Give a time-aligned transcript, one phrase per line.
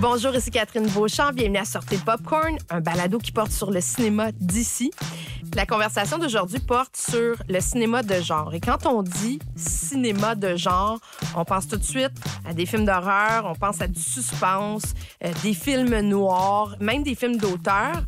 [0.00, 1.32] Bonjour, ici Catherine Beauchamp.
[1.32, 4.92] Bienvenue à Sortir Popcorn, un balado qui porte sur le cinéma d'ici.
[5.56, 8.54] La conversation d'aujourd'hui porte sur le cinéma de genre.
[8.54, 11.00] Et quand on dit cinéma de genre,
[11.34, 12.12] on pense tout de suite
[12.48, 17.16] à des films d'horreur, on pense à du suspense, euh, des films noirs, même des
[17.16, 18.04] films d'auteur.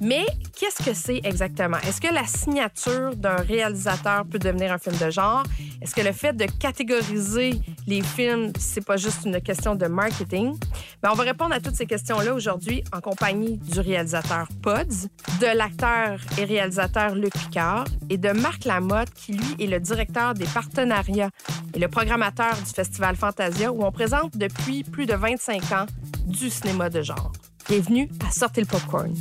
[0.00, 0.26] Mais
[0.56, 1.78] qu'est-ce que c'est exactement?
[1.78, 5.42] Est-ce que la signature d'un réalisateur peut devenir un film de genre?
[5.82, 10.56] Est-ce que le fait de catégoriser les films, c'est pas juste une question de marketing?
[11.02, 15.08] Ben, on va répondre à toutes ces questions-là aujourd'hui en compagnie du réalisateur Pods,
[15.40, 20.34] de l'acteur et réalisateur Luc Picard et de Marc Lamotte, qui lui est le directeur
[20.34, 21.30] des partenariats
[21.74, 25.86] et le programmateur du Festival Fantasia, où on présente depuis plus de 25 ans
[26.24, 27.32] du cinéma de genre.
[27.68, 29.14] Bienvenue à Sortez le Popcorn.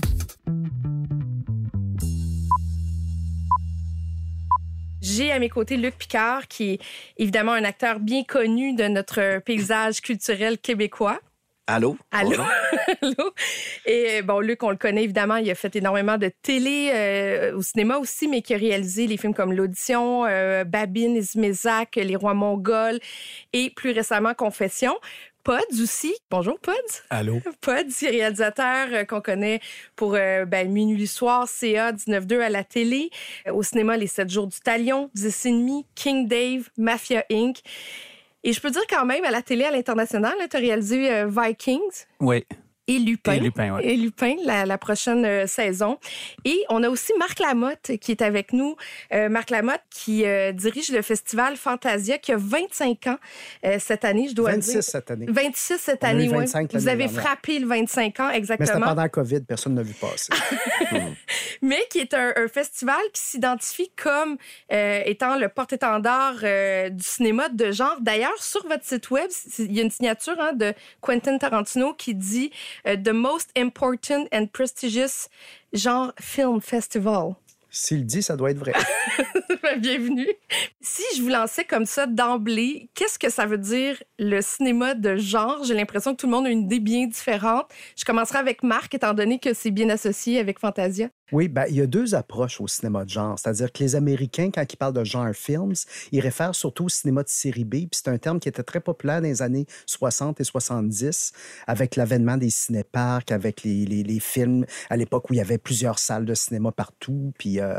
[5.07, 6.79] J'ai à mes côtés Luc Picard, qui est
[7.17, 11.21] évidemment un acteur bien connu de notre paysage culturel québécois.
[11.65, 11.97] Allô?
[12.11, 12.43] Allô?
[13.01, 13.33] Allô?
[13.85, 17.61] Et bon, Luc, on le connaît évidemment, il a fait énormément de télé, euh, au
[17.61, 22.33] cinéma aussi, mais qui a réalisé les films comme L'Audition, euh, Babine, Ismézac, Les Rois
[22.33, 22.99] Mongols
[23.53, 24.95] et plus récemment Confession.
[25.47, 26.13] Pods aussi.
[26.29, 26.73] Bonjour Pods.
[27.09, 27.39] Allô.
[27.61, 29.61] Pods, réalisateur euh, qu'on connaît
[29.95, 33.11] pour euh, ben, Minuit Soir, CA 19-2 à la télé,
[33.47, 37.59] euh, au cinéma Les 7 jours du Talion, 10 et demi, King Dave, Mafia Inc.
[38.43, 42.07] Et je peux dire quand même, à la télé, à l'international, tu as réalisé Vikings.
[42.19, 42.43] Oui
[42.87, 43.33] et Lupin.
[43.33, 43.85] Et Lupin, ouais.
[43.85, 45.97] Et Lupin, la, la prochaine euh, saison.
[46.45, 48.75] Et on a aussi Marc Lamotte qui est avec nous.
[49.13, 53.17] Euh, Marc Lamotte qui euh, dirige le festival Fantasia qui a 25 ans
[53.65, 54.83] euh, cette année, je dois 26 dire.
[54.83, 55.25] cette année.
[55.29, 56.35] 26 cette On année, oui.
[56.37, 57.21] 25 Vous avez dernière.
[57.21, 58.85] frappé le 25 ans, Mais c'était exactement.
[58.87, 60.29] pendant la COVID, personne n'a vu passer.
[61.61, 64.37] mais qui est un, un festival qui s'identifie comme
[64.71, 67.97] euh, étant le porte-étendard euh, du cinéma de genre.
[68.01, 72.15] D'ailleurs, sur votre site web, il y a une signature hein, de Quentin Tarantino qui
[72.15, 72.51] dit
[72.83, 75.29] The most important and prestigious
[75.73, 77.35] genre film festival.
[77.69, 78.73] S'il dit, ça doit être vrai.
[79.77, 80.27] Bienvenue.
[80.81, 85.15] Si je vous lançais comme ça d'emblée, qu'est-ce que ça veut dire le cinéma de
[85.17, 85.63] genre?
[85.63, 87.67] J'ai l'impression que tout le monde a une idée bien différente.
[87.95, 91.09] Je commencerai avec Marc, étant donné que c'est bien associé avec Fantasia.
[91.31, 93.37] Oui, ben, il y a deux approches au cinéma de genre.
[93.37, 95.73] C'est-à-dire que les Américains, quand ils parlent de genre films,
[96.11, 97.71] ils réfèrent surtout au cinéma de série B.
[97.71, 101.31] Puis c'est un terme qui était très populaire dans les années 60 et 70,
[101.67, 105.57] avec l'avènement des cinéparcs, avec les, les, les films à l'époque où il y avait
[105.57, 107.33] plusieurs salles de cinéma partout.
[107.37, 107.77] Puis euh,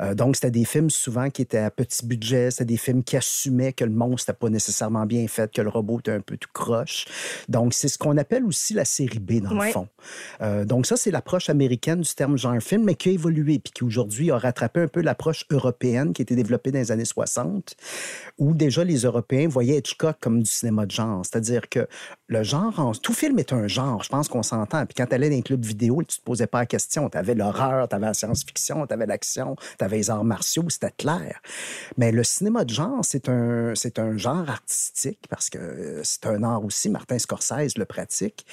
[0.00, 2.50] euh, donc, c'était des films souvent qui étaient à petit budget.
[2.50, 5.68] C'était des films qui assumaient que le monstre n'était pas nécessairement bien fait, que le
[5.68, 7.04] robot était un peu tout croche.
[7.48, 9.66] Donc, c'est ce qu'on appelle aussi la série B, dans Ouais.
[9.66, 9.88] le fond.
[10.40, 13.72] Euh, donc ça, c'est l'approche américaine du terme genre film, mais qui a évolué, puis
[13.72, 17.04] qui aujourd'hui a rattrapé un peu l'approche européenne qui a été développée dans les années
[17.04, 17.74] 60,
[18.38, 21.22] où déjà les Européens voyaient Hitchcock comme du cinéma de genre.
[21.24, 21.86] C'est-à-dire que
[22.28, 24.84] le genre, en- tout film est un genre, je pense qu'on s'entend.
[24.86, 27.08] Puis quand tu allais dans un club vidéo, tu te posais pas la question.
[27.10, 30.64] Tu avais l'horreur, tu avais la science-fiction, tu avais l'action, tu avais les arts martiaux,
[30.68, 31.40] c'était clair.
[31.96, 36.26] Mais le cinéma de genre, c'est un, c'est un genre artistique parce que euh, c'est
[36.26, 36.88] un art aussi.
[36.88, 38.46] Martin Scorsese le pratique.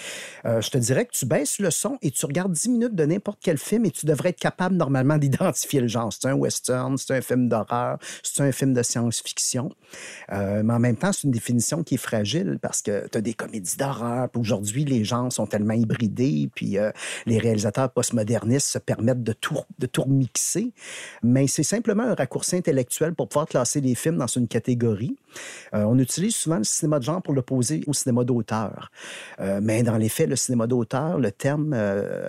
[0.46, 3.06] Euh, je te dirais que tu baisses le son et tu regardes 10 minutes de
[3.06, 6.12] n'importe quel film et tu devrais être capable normalement d'identifier le genre.
[6.12, 9.70] C'est un western, c'est un film d'horreur, c'est un film de science-fiction.
[10.32, 13.22] Euh, mais en même temps, c'est une définition qui est fragile parce que tu as
[13.22, 14.28] des comédies d'horreur.
[14.36, 16.92] Aujourd'hui, les genres sont tellement hybridés, puis euh,
[17.26, 20.74] les réalisateurs postmodernistes se permettent de tout, de tout remixer.
[21.24, 25.16] Mais c'est simplement un raccourci intellectuel pour pouvoir classer les films dans une catégorie.
[25.74, 28.92] Euh, on utilise souvent le cinéma de genre pour l'opposer au cinéma d'auteur.
[29.62, 31.76] Mais dans les faits, le cinéma d'auteur, le terme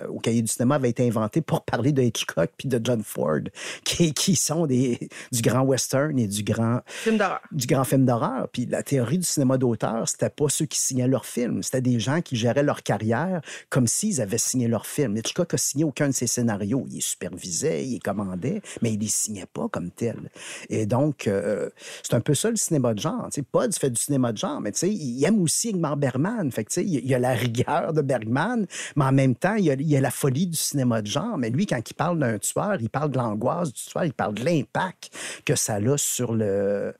[0.09, 3.39] au cahier du cinéma avait été inventé pour parler de Hitchcock puis de John Ford,
[3.83, 4.99] qui, qui sont des,
[5.31, 7.39] du grand western et du grand, Film d'horreur.
[7.51, 8.47] du grand film d'horreur.
[8.51, 11.99] Puis la théorie du cinéma d'auteur, c'était pas ceux qui signaient leurs films, c'était des
[11.99, 15.15] gens qui géraient leur carrière comme s'ils avaient signé leur film.
[15.17, 16.85] Hitchcock a signé aucun de ses scénarios.
[16.89, 20.29] Il les supervisait, il les commandait, mais il les signait pas comme tel.
[20.69, 21.69] Et donc, euh,
[22.03, 23.27] c'est un peu ça le cinéma de genre.
[23.31, 26.51] Tu sais, Pods fait du cinéma de genre, mais il aime aussi Ingmar Bergman.
[26.51, 28.65] Fait que, il y a la rigueur de Bergman,
[28.95, 31.07] mais en même temps, il y a, il y a la folie du cinéma de
[31.07, 31.37] genre.
[31.37, 34.35] Mais lui, quand il parle d'un tueur, il parle de l'angoisse du tueur, il parle
[34.35, 35.11] de l'impact
[35.45, 36.93] que ça a sur le...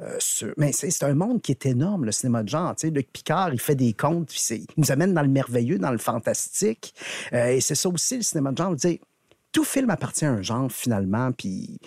[0.00, 0.18] euh,
[0.56, 2.74] Mais c'est un monde qui est énorme, le cinéma de genre.
[2.76, 5.92] Tu sais, Luc Picard, il fait des contes, il nous amène dans le merveilleux, dans
[5.92, 6.94] le fantastique.
[7.32, 8.72] Euh, et c'est ça aussi, le cinéma de genre.
[8.72, 9.00] Tu sais,
[9.52, 11.78] tout film appartient à un genre, finalement, puis...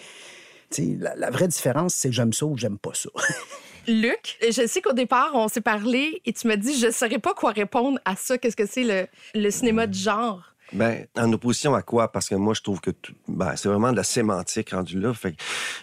[0.77, 3.09] La, la vraie différence, c'est j'aime ça ou j'aime pas ça.
[3.87, 7.19] Luc, je sais qu'au départ, on s'est parlé et tu m'as dit, je ne saurais
[7.19, 8.37] pas quoi répondre à ça.
[8.37, 10.50] Qu'est-ce que c'est le, le cinéma de genre?
[10.73, 12.11] Ben, en opposition à quoi?
[12.11, 12.91] Parce que moi, je trouve que
[13.27, 15.13] ben, c'est vraiment de la sémantique rendu là.
[15.13, 15.35] Fait,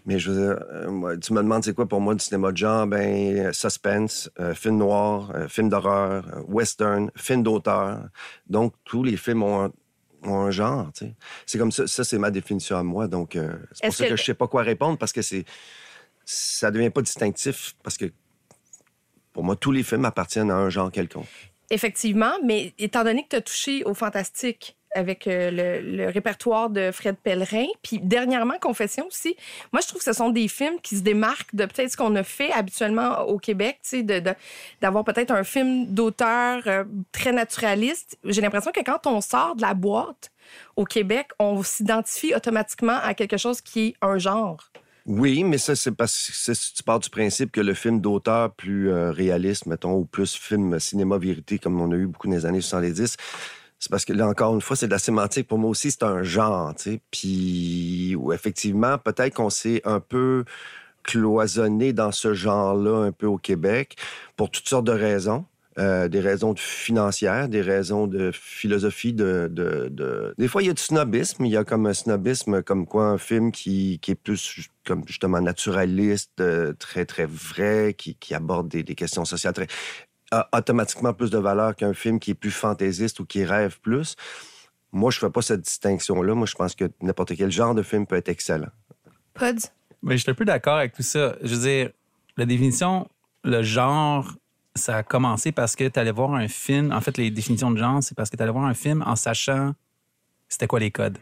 [0.07, 2.57] mais je veux dire, euh, tu me demandes c'est quoi pour moi du cinéma de
[2.57, 2.87] genre?
[2.87, 8.09] Ben, suspense, euh, film noir, euh, film d'horreur, western, film d'auteur.
[8.49, 9.73] Donc, tous les films ont
[10.25, 11.15] un, genre, tu sais.
[11.47, 13.09] C'est comme ça, ça c'est ma définition à moi.
[13.09, 13.39] Donc,
[13.73, 15.45] c'est pour ça que, que je sais pas quoi répondre parce que c'est
[16.25, 18.07] ça devient pas distinctif parce que
[19.33, 21.53] pour moi, tous les films appartiennent à un genre quelconque.
[21.71, 26.91] Effectivement, mais étant donné que tu as touché au fantastique avec euh, le, répertoire de
[26.91, 29.37] Fred Pellerin, puis dernièrement, Confession aussi,
[29.73, 32.15] moi, je trouve que ce sont des films qui se démarquent de peut-être ce qu'on
[32.17, 34.23] a fait habituellement au Québec, tu sais,
[34.81, 38.19] d'avoir peut-être un film d'auteur euh, très naturaliste.
[38.25, 40.31] J'ai l'impression que quand on sort de la boîte
[40.77, 44.71] au Québec, on s'identifie automatiquement à quelque chose qui est un genre.
[45.09, 48.91] Oui, mais ça, c'est parce que tu pars du principe que le film d'auteur plus
[48.91, 52.45] euh, réaliste, mettons, ou plus film cinéma vérité, comme on a eu beaucoup dans les
[52.45, 53.17] années 70,
[53.79, 55.47] c'est parce que là, encore une fois, c'est de la sémantique.
[55.47, 57.01] Pour moi aussi, c'est un genre, tu sais.
[57.11, 60.45] Puis, effectivement, peut-être qu'on s'est un peu
[61.05, 63.97] cloisonné dans ce genre-là un peu au Québec
[64.37, 65.45] pour toutes sortes de raisons.
[65.79, 70.73] Euh, des raisons financières, des raisons de philosophie, de, de, Des fois, il y a
[70.73, 71.45] du snobisme.
[71.45, 75.05] Il y a comme un snobisme, comme quoi un film qui, qui est plus comme
[75.07, 79.69] justement naturaliste, euh, très, très vrai, qui, qui aborde des, des, questions sociales très...
[80.31, 84.17] a automatiquement plus de valeur qu'un film qui est plus fantaisiste ou qui rêve plus.
[84.93, 86.35] Moi, je fais pas cette distinction-là.
[86.35, 88.71] Moi, je pense que n'importe quel genre de film peut être excellent.
[89.35, 89.69] Pods?
[90.03, 91.37] Mais je suis un peu d'accord avec tout ça.
[91.43, 91.91] Je veux dire,
[92.37, 93.09] la définition,
[93.45, 94.33] le genre
[94.79, 96.93] ça a commencé parce que tu allais voir un film.
[96.93, 99.17] En fait, les définitions de genre, c'est parce que tu allais voir un film en
[99.17, 99.73] sachant
[100.49, 101.19] c'était quoi les codes.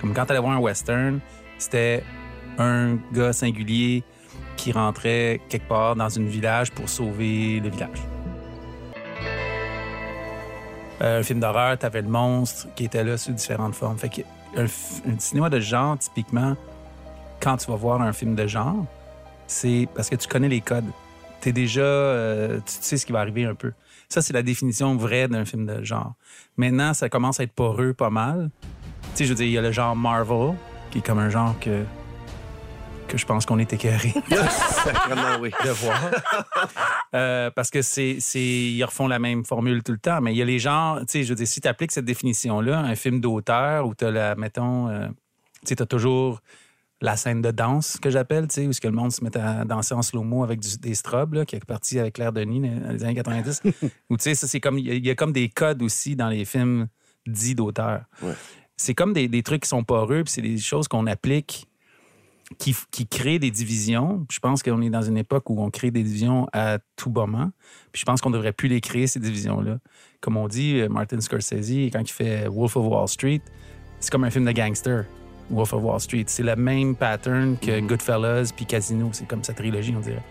[0.00, 1.20] Comme quand tu allais voir un western,
[1.58, 2.02] c'était
[2.58, 4.04] un gars singulier
[4.56, 8.17] qui rentrait quelque part dans une village pour sauver le village.
[11.00, 13.98] Euh, un film d'horreur, tu avais le monstre qui était là sous différentes formes.
[13.98, 14.22] Fait que
[14.56, 16.56] un, un cinéma de genre, typiquement,
[17.40, 18.84] quand tu vas voir un film de genre,
[19.46, 20.90] c'est parce que tu connais les codes
[21.40, 23.72] t'es déjà, euh, tu sais ce qui va arriver un peu.
[24.08, 26.14] Ça, c'est la définition vraie d'un film de genre.
[26.56, 28.50] Maintenant, ça commence à être poreux pas mal.
[29.02, 30.54] Tu sais, je veux dire, il y a le genre Marvel,
[30.90, 31.84] qui est comme un genre que
[33.08, 34.12] que je pense qu'on est écœuré
[35.40, 35.50] oui.
[35.64, 36.10] de voir.
[37.14, 40.20] Euh, parce que c'est, c'est, ils refont la même formule tout le temps.
[40.20, 42.04] Mais il y a les genres, tu sais, je veux dire, si tu appliques cette
[42.04, 46.40] définition-là, un film d'auteur où tu as la, mettons, euh, tu sais, tu as toujours
[47.00, 49.36] la scène de danse que j'appelle, tu sais, où ce que le monde se met
[49.36, 52.92] à danser en slow-mo avec des strobes, là, qui est parti avec Claire Denis dans
[52.92, 53.62] les années 90.
[54.10, 56.44] Ou tu sais, ça, c'est comme, il y, a comme des codes aussi dans les
[56.44, 56.88] films
[57.26, 58.02] dits d'auteur.
[58.76, 61.67] C'est comme des, trucs qui sont poreux, puis c'est des choses qu'on applique
[62.56, 64.26] qui, qui créent des divisions.
[64.30, 67.50] Je pense qu'on est dans une époque où on crée des divisions à tout moment.
[67.92, 69.78] Puis je pense qu'on devrait plus les créer, ces divisions-là.
[70.20, 73.42] Comme on dit, euh, Martin Scorsese, quand il fait Wolf of Wall Street,
[74.00, 75.04] c'est comme un film de gangster.
[75.50, 76.24] Wolf of Wall Street.
[76.26, 77.86] C'est le même pattern que mhm.
[77.86, 79.10] Goodfellas puis Casino.
[79.12, 80.22] C'est comme sa trilogie, on dirait.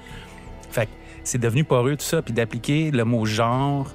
[0.71, 0.91] Fait que
[1.23, 2.21] c'est devenu poreux tout ça.
[2.21, 3.91] Puis d'appliquer le mot genre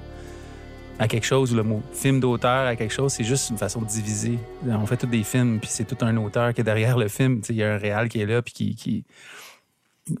[0.99, 3.81] à quelque chose ou le mot film d'auteur à quelque chose, c'est juste une façon
[3.81, 4.37] de diviser.
[4.65, 7.41] On fait tous des films, puis c'est tout un auteur qui est derrière le film.
[7.49, 9.05] Il y a un réal qui est là, puis qui,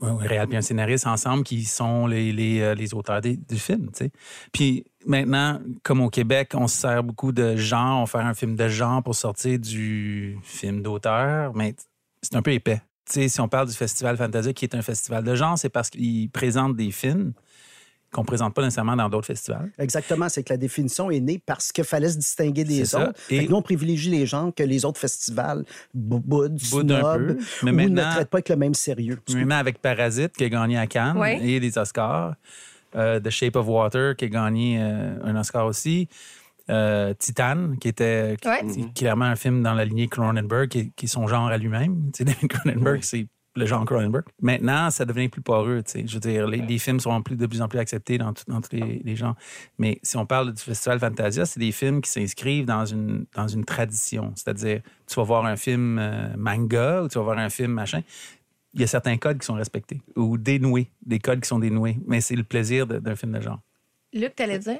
[0.01, 3.89] un réal et un scénariste ensemble qui sont les, les, euh, auteurs du film.
[3.93, 4.11] sais.
[4.51, 8.55] Puis maintenant, comme au Québec, on se sert beaucoup de genre, on fait un film
[8.55, 11.75] de genre pour sortir du film d'auteur, mais
[12.21, 12.81] c'est un peu épais.
[13.05, 15.89] sais, si on parle du Festival Fantasia, qui est un festival de genre, c'est parce
[15.89, 17.33] qu'il présente des films
[18.13, 19.71] qu'on ne présente pas nécessairement dans d'autres festivals.
[19.77, 23.13] Exactement, c'est que la définition est née parce qu'il fallait se distinguer des autres.
[23.29, 28.01] Et nous, on privilégie les gens que les autres festivals boudent, snob, mais ou ne
[28.01, 29.19] traitent pas avec le même sérieux.
[29.33, 32.35] Même avec Parasite, qui a gagné à Cannes, et des Oscars.
[32.95, 36.07] Euh, The Shape of Water, qui a gagné euh, un Oscar aussi.
[36.69, 38.37] Euh, Titan, qui était
[38.95, 42.11] clairement un film dans la lignée Cronenberg, qui, qui est son genre à lui-même.
[42.49, 44.25] Cronenberg, c'est le genre Cronenberg.
[44.41, 45.83] Maintenant, ça devient plus poreux.
[45.85, 46.05] sais.
[46.07, 48.75] Je veux dire, les, films sont plus, de plus en plus acceptés dans, dans tous
[48.75, 49.35] les, les, genres.
[49.77, 53.47] Mais si on parle du Festival Fantasia, c'est des films qui s'inscrivent dans une, dans
[53.47, 54.33] une tradition.
[54.35, 58.01] C'est-à-dire, tu vas voir un film euh, manga ou tu vas voir un film machin.
[58.73, 61.99] Il y a certains codes qui sont respectés ou dénoués, des codes qui sont dénoués.
[62.07, 63.59] Mais c'est le plaisir d'un film de genre.
[64.13, 64.79] Luc, t'allais dire?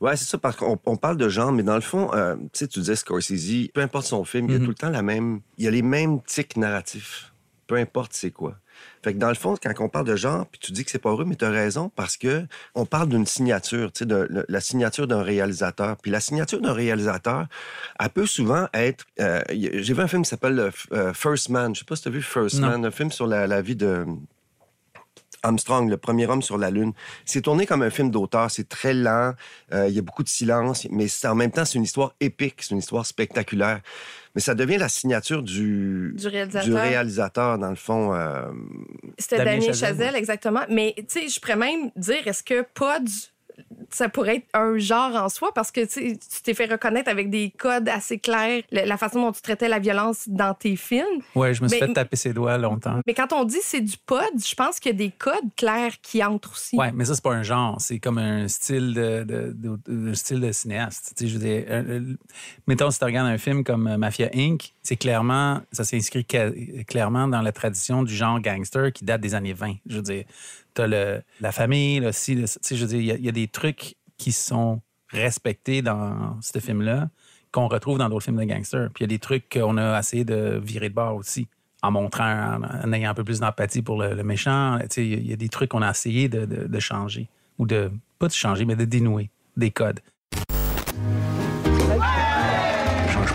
[0.00, 2.48] Ouais, c'est ça, parce qu'on on parle de genre, mais dans le fond, euh, tu
[2.54, 4.62] sais, tu disais Scorsese, peu importe son film, il y a mm-hmm.
[4.62, 5.40] tout le temps la même.
[5.58, 7.32] Il y a les mêmes tics narratifs
[7.66, 8.56] peu importe c'est quoi.
[9.02, 10.98] Fait que dans le fond, quand on parle de genre, puis tu dis que c'est
[10.98, 12.44] pas heureux, mais tu as raison parce que
[12.74, 15.96] on parle d'une signature, tu sais, de, la signature d'un réalisateur.
[15.96, 17.46] Puis la signature d'un réalisateur,
[17.98, 19.06] elle peut souvent être.
[19.20, 21.74] Euh, j'ai vu un film qui s'appelle euh, First Man.
[21.74, 24.04] Je sais pas si tu as vu First Man, un film sur la, vie de
[25.42, 26.92] Armstrong, le premier homme sur la Lune.
[27.24, 28.50] C'est tourné comme un film d'auteur.
[28.50, 29.34] C'est très lent.
[29.72, 32.14] euh, il y a beaucoup de silence, mais c'est- en même temps, c'est une histoire
[32.20, 32.56] épique.
[32.60, 33.80] C'est une histoire spectaculaire.
[34.34, 36.64] Mais ça devient la signature du, Du réalisateur.
[36.64, 38.14] du réalisateur, dans le fond.
[38.14, 38.42] euh,
[39.18, 40.60] C'était Damien Damien Chazelle, Chazelle, exactement.
[40.68, 43.08] Mais, tu sais, je pourrais même dire, est-ce que Pod,
[43.90, 45.52] ça pourrait être un genre en soi?
[45.54, 49.40] Parce que, tu t'es fait reconnaître avec des codes assez clairs, la façon dont tu
[49.42, 51.04] traitais la violence dans tes films.
[51.34, 53.00] Ouais, je me suis Mais- fait taper ses doigts longtemps.
[53.06, 55.94] Mais quand on dit c'est du pod, je pense qu'il y a des codes clairs
[56.02, 56.76] qui entrent aussi.
[56.76, 57.80] Ouais, mais ça, c'est pas un genre.
[57.80, 61.14] C'est comme un style de, de, de- de- style de cinéaste.
[61.20, 62.16] Je veux dire, euh, euh,
[62.66, 66.24] mettons, si tu regardes un film comme euh, Mafia Inc., c'est clairement, ça s'inscrit
[66.86, 69.74] clairement dans la tradition du genre gangster qui date des années 20.
[69.86, 70.24] Je veux dire,
[70.76, 73.96] t'as le, la famille, là, si, le- je veux dire, il y a- des trucs
[74.18, 77.08] qui sont respectés dans ce film-là
[77.52, 78.90] qu'on retrouve dans d'autres films de gangsters.
[78.94, 81.48] Puis il y a des trucs qu'on a essayé de virer de bord aussi
[81.82, 84.78] en montrant, en, ayant un peu plus d'empathie pour le, méchant.
[84.96, 87.28] Il y, a- des trucs qu'on a essayé de- de changer.
[87.58, 90.00] Ou de, pas de changer, mais de dénouer des codes.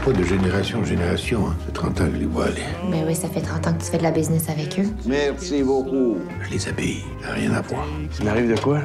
[0.03, 1.47] Pas de génération en génération.
[1.47, 1.55] Hein.
[1.65, 2.63] C'est 30 ans que je les vois aller.
[2.89, 4.87] Ben oui, ça fait 30 ans que tu fais de la business avec eux.
[5.05, 6.17] Merci beaucoup.
[6.43, 7.03] Je les habille.
[7.21, 7.85] Ça n'a rien à voir.
[8.11, 8.79] S'il m'arrive de quoi,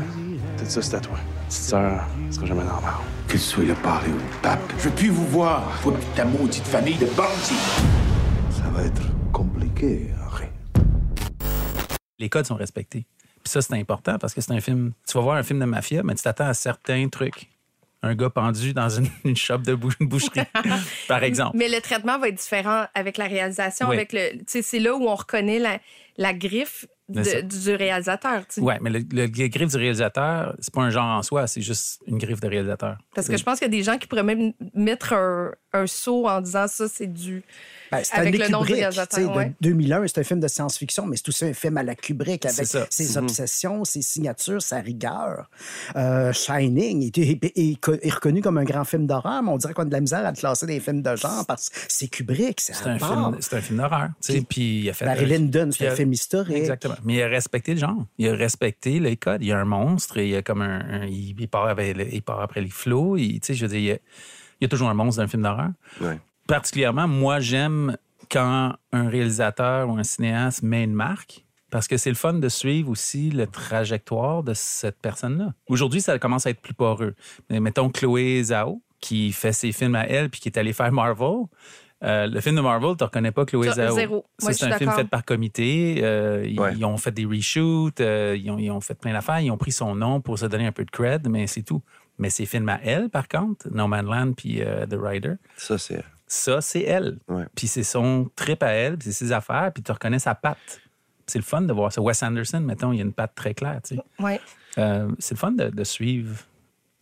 [0.59, 1.17] tout ça, c'est à toi.
[1.49, 2.95] Petite sœur, ce sera jamais normal.
[3.29, 4.61] Que ce soit le pari ou le pape.
[4.79, 5.73] Je veux plus vous voir.
[5.77, 7.65] Faut que ta maudite famille de bandits.
[8.51, 10.47] Ça va être compliqué, Henri.
[12.19, 13.07] Les codes sont respectés.
[13.43, 14.93] Puis ça, c'est important parce que c'est un film.
[15.09, 17.49] Tu vas voir un film de mafia, mais tu t'attends à certains trucs.
[18.07, 20.41] Un gars pendu dans une, une shop de bou- boucherie,
[21.09, 21.57] par exemple.
[21.57, 23.97] Mais le traitement va être différent avec la réalisation, Oui.
[23.97, 24.41] avec le.
[24.47, 25.79] C'est là où on reconnaît la,
[26.17, 28.43] la griffe de- du réalisateur.
[28.59, 32.01] Ouais, mais le, le griffe du réalisateur, c'est pas un genre en soi, c'est juste
[32.07, 32.97] une griffe de réalisateur.
[33.15, 35.87] Parce que je pense qu'il y a des gens qui pourraient même mettre un, un
[35.87, 37.43] saut en disant ça, c'est du.
[37.93, 39.52] Ben, c'est Avec le nom du Kubrick, réalisateur, tu sais, de ouais.
[39.61, 42.66] 2001, c'est un film de science-fiction, mais c'est aussi un film à la Kubrick avec
[42.90, 45.49] ses obsessions, ses signatures, sa rigueur.
[45.97, 49.75] Euh, Shining est, est- est- est reconnu comme un grand film d'horreur, mais on dirait
[49.75, 52.09] qu'on a de la misère à le classer des films de genre parce que c'est
[52.09, 54.09] Kubrick, c'est un, film, c'est un film d'horreur.
[54.23, 55.05] Puis Puis il a fait.
[55.05, 56.57] Marilyn Dunn, puis c'est un film historique.
[56.57, 56.95] Exactement.
[57.05, 58.05] Mais il a respecté le genre.
[58.19, 59.43] Il a respecté les codes.
[59.43, 60.81] Il y a un monstre et il y a comme un.
[61.02, 63.16] un- il, il part avec il part après les flots.
[63.16, 65.19] Il, tu sais, je veux dire, il y, a, il y a toujours un monstre
[65.21, 65.71] dans un film d'horreur.
[66.00, 66.19] ouais.
[66.47, 67.97] Particulièrement, moi, j'aime
[68.31, 71.45] quand un réalisateur ou un cinéaste met une marque.
[71.71, 75.53] Parce que c'est le fun de suivre aussi le trajectoire de cette personne-là.
[75.69, 77.15] Aujourd'hui, ça commence à être plus poreux.
[77.50, 80.93] Mais mettons Chloé Zhao, qui fait ses films à elle puis qui est allée faire
[80.93, 81.47] Marvel.
[82.05, 84.25] Euh, le film de Marvel, tu ne reconnais pas Chloé Zhao?
[84.38, 86.00] c'est un film fait par comité.
[86.03, 86.75] Euh, ils, Ouais.
[86.76, 89.41] ils ont fait des reshoots, euh, ils, ont, ils ont fait plein d'affaires.
[89.41, 91.83] Ils ont pris son nom pour se donner un peu de cred, mais c'est tout.
[92.19, 95.79] Mais ses films à elle, par contre, No Man's Land puis euh, The Rider, Ça,
[95.79, 96.03] c'est.
[96.26, 97.18] Ça, c'est elle.
[97.28, 97.45] Ouais.
[97.54, 100.80] Puis c'est son trip à elle, puis c'est ses affaires, puis tu reconnais sa patte.
[101.26, 102.00] C'est le fun de voir ça.
[102.00, 103.80] Wes Anderson, mettons, il y a une patte très claire.
[103.83, 104.02] tu sais.
[104.21, 104.40] Ouais.
[104.78, 106.37] Euh, c'est le fun de, de suivre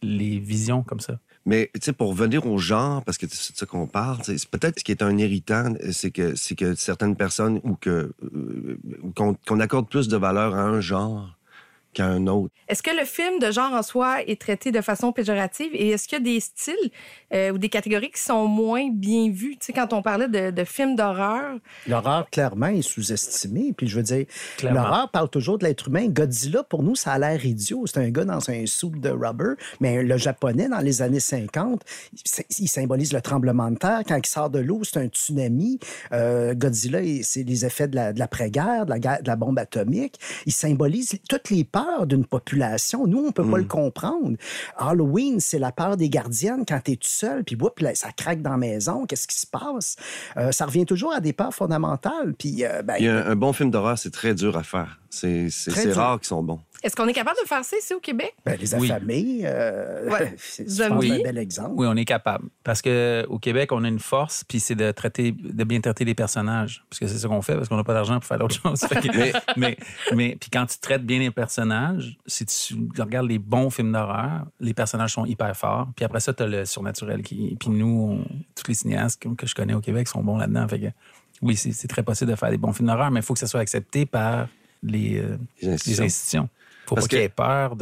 [0.03, 1.19] les visions comme ça.
[1.47, 4.19] Mais tu sais, pour revenir au genre, parce que c'est de ça qu'on parle,
[4.51, 8.79] peut-être ce qui est un irritant, c'est que c'est que certaines personnes ou que euh,
[9.15, 11.37] qu'on accorde plus de valeur à un genre
[11.95, 12.53] qu'à un autre.
[12.69, 15.71] Est-ce que le film de genre en soi est traité de façon péjorative?
[15.75, 16.91] Et est-ce qu'il y a des styles
[17.33, 19.57] euh, ou des catégories qui sont moins bien vues?
[19.59, 23.73] Tu sais, quand on parlait de, de films d'horreur, L'horreur, clairement, est sous-estimé.
[23.77, 24.83] Puis je veux dire, Clairement.
[24.83, 26.09] l'horreur parle toujours de l'être humain.
[26.09, 27.85] Godzilla, pour nous, ça a l'air idiot.
[27.87, 29.55] C'est un gars dans un soupe de rubber.
[29.81, 31.83] Mais le japonais, dans les années 50,
[32.59, 34.03] il symbolise le tremblement de terre.
[34.07, 35.79] Quand il sort de l'eau, c'est un tsunami.
[36.13, 39.59] Euh, Godzilla, il- c'est les effets de la- de l'après-guerre, de, la de la bombe
[39.59, 40.19] atomique.
[40.47, 43.07] Il symbolise toutes les peurs d'une population.
[43.07, 44.37] Nous, on peut pas le comprendre.
[44.77, 48.11] Halloween, c'est la peur des gardiennes quand tu es tout seul, puis whoop, là, ça
[48.13, 49.07] craque dans la maison.
[49.07, 49.97] Qu'est-ce qui se passe?
[50.37, 52.35] Euh, ça revient toujours à des peurs fondamentales.
[52.39, 54.63] Puis, euh, ben, Il y a un, un bon film d'horreur, c'est très dur à
[54.63, 54.99] faire.
[55.11, 55.49] C'est
[55.93, 56.61] rare qu'ils sont bons.
[56.85, 58.35] Est-ce qu'on est capable de faire ça ici au Québec?
[58.45, 58.91] Ben, les Oui.
[58.91, 60.35] affamés, euh, Ouais.
[60.39, 61.73] c'est un bel exemple.
[61.77, 62.49] Oui, on est capable.
[62.63, 66.05] Parce que au Québec, on a une force, puis c'est de traiter, de bien traiter
[66.05, 66.85] les personnages.
[66.91, 68.85] Parce que c'est ça qu'on fait, parce qu'on n'a pas d'argent pour faire d'autres choses.
[69.57, 69.77] Mais,
[70.15, 74.45] mais, puis quand tu traites bien les personnages, si tu regardes les bons films d'horreur,
[74.61, 75.89] les personnages sont hyper forts.
[75.97, 77.23] Puis après ça, tu as le surnaturel.
[77.23, 78.25] Qui, puis nous, on-
[78.55, 80.69] tous les cinéastes que, que je connais au Québec sont bons là-dedans.
[80.69, 80.87] Fait que,
[81.43, 83.41] oui, c'est c'est très possible de faire des bons films d'horreur, mais il faut que
[83.41, 84.49] ça soit accepté par
[84.83, 86.49] les, euh, Les les institutions.
[86.87, 87.77] Faut Parce pas qu'il y que- ait peur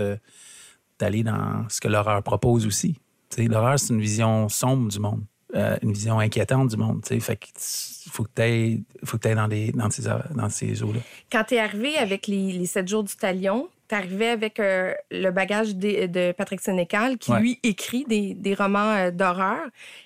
[0.99, 2.95] d'aller dans ce que l'horreur propose aussi.
[3.31, 7.03] Tu sais, L'horreur, c'est une vision sombre du monde, euh, une vision inquiétante du monde.
[7.03, 7.21] tu sais.
[7.21, 10.49] Fait que tu- faut que tu ailles, faut que t'ailles dans, les, dans ces, dans
[10.49, 11.01] ces eaux-là.
[11.31, 15.31] Quand tu es arrivé avec les, les 7 jours du talion, t'arrivais avec euh, le
[15.31, 17.41] bagage de, de Patrick Sénécal, qui Ouais.
[17.41, 19.61] lui écrit des, des romans euh, d'horreur.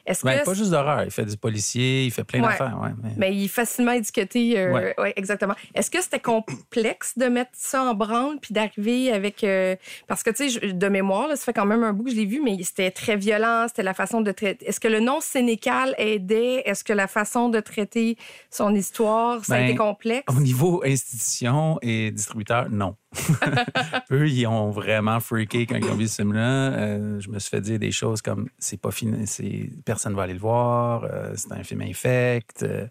[0.06, 1.04] Est-ce Ben, que pas juste d'horreur.
[1.04, 2.48] Il fait du policier, il fait plein Ouais.
[2.48, 2.78] d'affaires.
[2.82, 4.58] Ouais, mais- Mais il est facilement étiqueté.
[4.58, 5.54] euh, exactement.
[5.74, 9.44] Est-ce que c'était complexe de mettre ça en branle puis d'arriver avec.
[9.44, 12.10] euh, parce que, tu sais, de mémoire, là, ça fait quand même un bout que
[12.10, 13.66] je l'ai vu, mais c'était très violent.
[13.68, 14.66] C'était la façon de traiter.
[14.68, 16.62] Est-ce que le nom Sénécal aidait?
[16.66, 18.16] Est-ce que la façon de traiter
[18.50, 20.24] son histoire, ça a Ben, été complexe?
[20.28, 22.96] Au niveau institution et distributeur, non.
[24.10, 26.72] Eux, ils ont vraiment freaké quand ils ont vu ce film-là.
[26.72, 30.22] Euh, je me suis fait dire des choses comme c'est pas fini, c'est personne va
[30.22, 32.62] aller le voir, euh, c'est un film infect.
[32.62, 32.86] euh,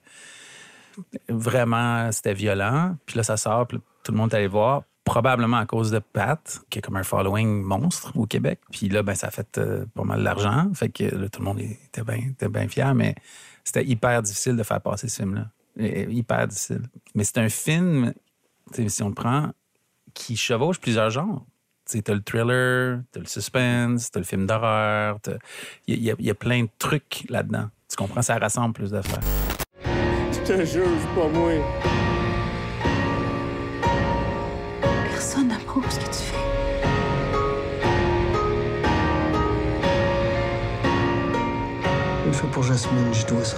[1.29, 2.95] vraiment, c'était violent.
[3.05, 4.83] Puis là, ça sort, puis tout le monde est allé voir.
[5.03, 8.59] Probablement à cause de Pat, qui a comme un following monstre au Québec.
[8.71, 10.71] Puis là, ben, ça a fait euh, pas mal d'argent.
[10.73, 13.13] Fait que là, tout le monde était bien fier, mais
[13.63, 15.49] c'était hyper difficile de faire passer ce film-là.
[15.77, 16.83] Hyper difficile.
[17.13, 18.13] Mais c'est un film,
[18.87, 19.51] si on le prend,
[20.15, 21.45] qui chevauche plusieurs genres.
[21.87, 25.19] Tu sais, t'as le thriller, t'as le suspense, t'as le film d'horreur.
[25.21, 25.37] t'as-
[25.85, 27.69] Il y, a- il y a plein de trucs là-dedans.
[27.87, 28.23] Tu comprends?
[28.23, 29.19] Ça rassemble plus d'affaires.
[30.31, 31.51] Je te juge pas, moi.
[35.11, 36.35] Personne n'approuve ce que tu fais.
[42.23, 43.57] Je le fais pour Jasmine, je dois ça.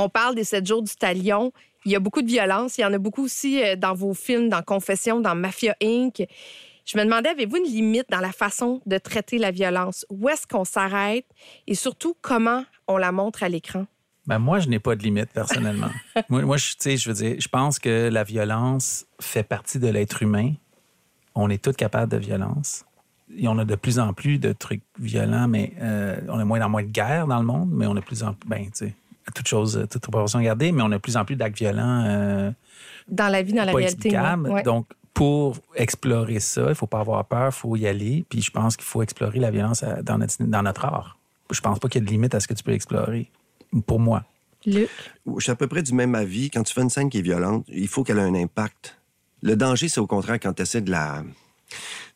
[0.00, 1.52] On parle des 7 jours du talion.
[1.84, 2.78] Il y a beaucoup de violence.
[2.78, 6.26] Il y en a beaucoup aussi euh, dans vos films, dans Confession, dans Mafia Inc.
[6.86, 10.06] Je me demandais, avez-vous une limite dans la façon de traiter la violence?
[10.08, 11.26] Où est-ce qu'on s'arrête?
[11.66, 13.84] Et surtout, comment on la montre à l'écran?
[14.26, 15.90] Ben moi, je n'ai pas de limite personnellement.
[16.30, 20.22] moi, moi, je, je veux dire, je pense que la violence fait partie de l'être
[20.22, 20.54] humain.
[21.34, 22.86] On est tous capables de violence.
[23.36, 26.62] Et on a de plus en plus de trucs violents, mais euh, on a moins
[26.62, 28.64] en moins de guerres dans le monde, mais on a de plus en plus, ben,
[28.64, 28.94] tu sais, à
[29.34, 32.50] toute chose, toute proportion gardée, mais on a de plus en plus d'actes violents euh,
[33.08, 34.10] Dans la vie, dans la réalité.
[34.50, 34.62] ouais.
[34.62, 38.24] Donc, pour explorer ça, il faut pas avoir peur, il faut y aller.
[38.28, 41.18] Puis je pense qu'il faut explorer la violence à- dans notre, dans notre art.
[41.50, 43.30] Je pense pas qu'il y ait de limite à ce que tu peux explorer,
[43.86, 44.24] pour moi.
[44.66, 44.88] Luc?
[45.36, 46.50] Je suis à peu près du même avis.
[46.50, 48.96] Quand tu fais une scène qui est violente, il faut qu'elle ait un impact.
[49.42, 51.22] Le danger, c'est au contraire quand tu essaies de la.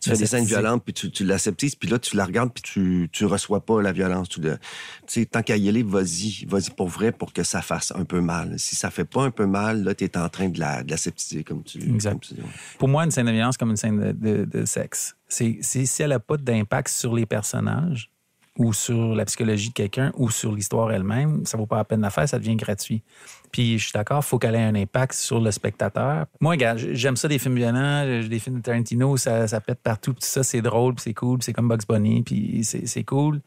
[0.00, 2.62] Tu fais des scènes violentes, puis tu, tu l'aseptises, puis là, tu la regardes, puis
[2.62, 4.28] tu, tu reçois pas la violence.
[4.28, 4.58] Tu, le-
[5.06, 8.04] tu sais, tant qu'à y aller, vas-y, vas-y pour vrai, pour que ça fasse un
[8.04, 8.58] peu mal.
[8.58, 11.42] Si ça fait pas un peu mal, là, tu es en train de la- de
[11.42, 12.10] comme tu Exact.
[12.12, 12.40] comme tu dis.
[12.78, 15.16] Pour moi, une scène de violence comme une scène de, de- de sexe.
[15.28, 18.10] C'est c'est si elle n'a pas d'impact sur les personnages
[18.56, 21.98] ou sur la psychologie de quelqu'un ou sur l'histoire elle-même, ça vaut pas la peine
[21.98, 23.02] de la faire, ça devient gratuit.
[23.50, 26.26] Puis je suis d'accord, il faut qu'elle ait un impact sur le spectateur.
[26.40, 30.12] Moi, regarde, j'aime ça des films violents, des films de Tarantino, ça, ça pète partout,
[30.12, 33.40] puis tout ça, c'est drôle, puis c'est cool, c'est comme Bugs Bunny, puis c'est cool.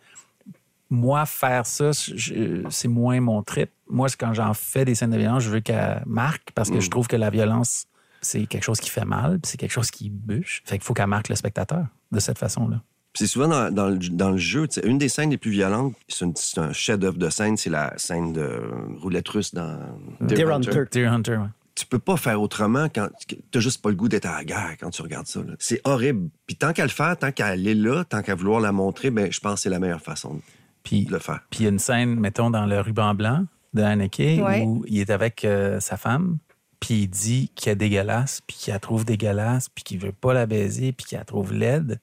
[0.89, 3.69] Moi, faire ça, c'est moins mon trip.
[3.89, 6.89] Moi, quand j'en fais des scènes de violence, je veux qu'elle marque parce que je
[6.89, 7.87] trouve que la violence,
[8.21, 10.61] c'est quelque chose qui fait mal, c'est quelque chose qui bûche.
[10.65, 12.81] Fait qu'il faut qu'elle marque le spectateur de cette façon-là.
[13.17, 16.25] C'est souvent dans, dans le, dans le jeu, une des scènes les plus violentes, c'est
[16.25, 18.61] une- c'est un chef-d'œuvre de scène, c'est la scène de
[19.01, 19.79] roulette russe dans
[20.21, 20.83] Deer Hunter.
[20.91, 21.47] Deer Hunter, ouais.
[21.75, 23.07] tu peux pas faire autrement quand
[23.51, 25.39] t'as juste pas le goût d'être à la guerre quand tu regardes ça.
[25.41, 25.53] là.
[25.59, 26.29] C'est horrible.
[26.45, 29.31] Puis tant qu'à le faire, tant qu'elle est là, tant qu'à vouloir la montrer, ben
[29.31, 30.39] je pense que c'est la meilleure façon
[30.83, 31.41] Puis de le faire.
[31.49, 34.63] Puis il y a une scène, mettons, dans le ruban blanc de Haneke, Ouais.
[34.65, 36.37] où il est avec euh, sa femme,
[36.79, 40.33] puis il dit qu'elle est dégueulasse, puis qu'il la trouve dégueulasse, puis qu'il veut pas
[40.33, 41.99] la baiser, puis qu'il la trouve laide.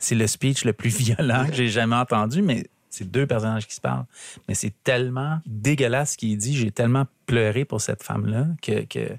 [0.00, 3.74] C'est le speech le plus violent que j'ai jamais entendu, mais c'est deux personnages qui
[3.74, 4.04] se parlent.
[4.48, 6.56] Mais c'est tellement dégueulasse ce qu'il dit.
[6.56, 9.16] J'ai tellement pleuré pour cette femme-là que, que,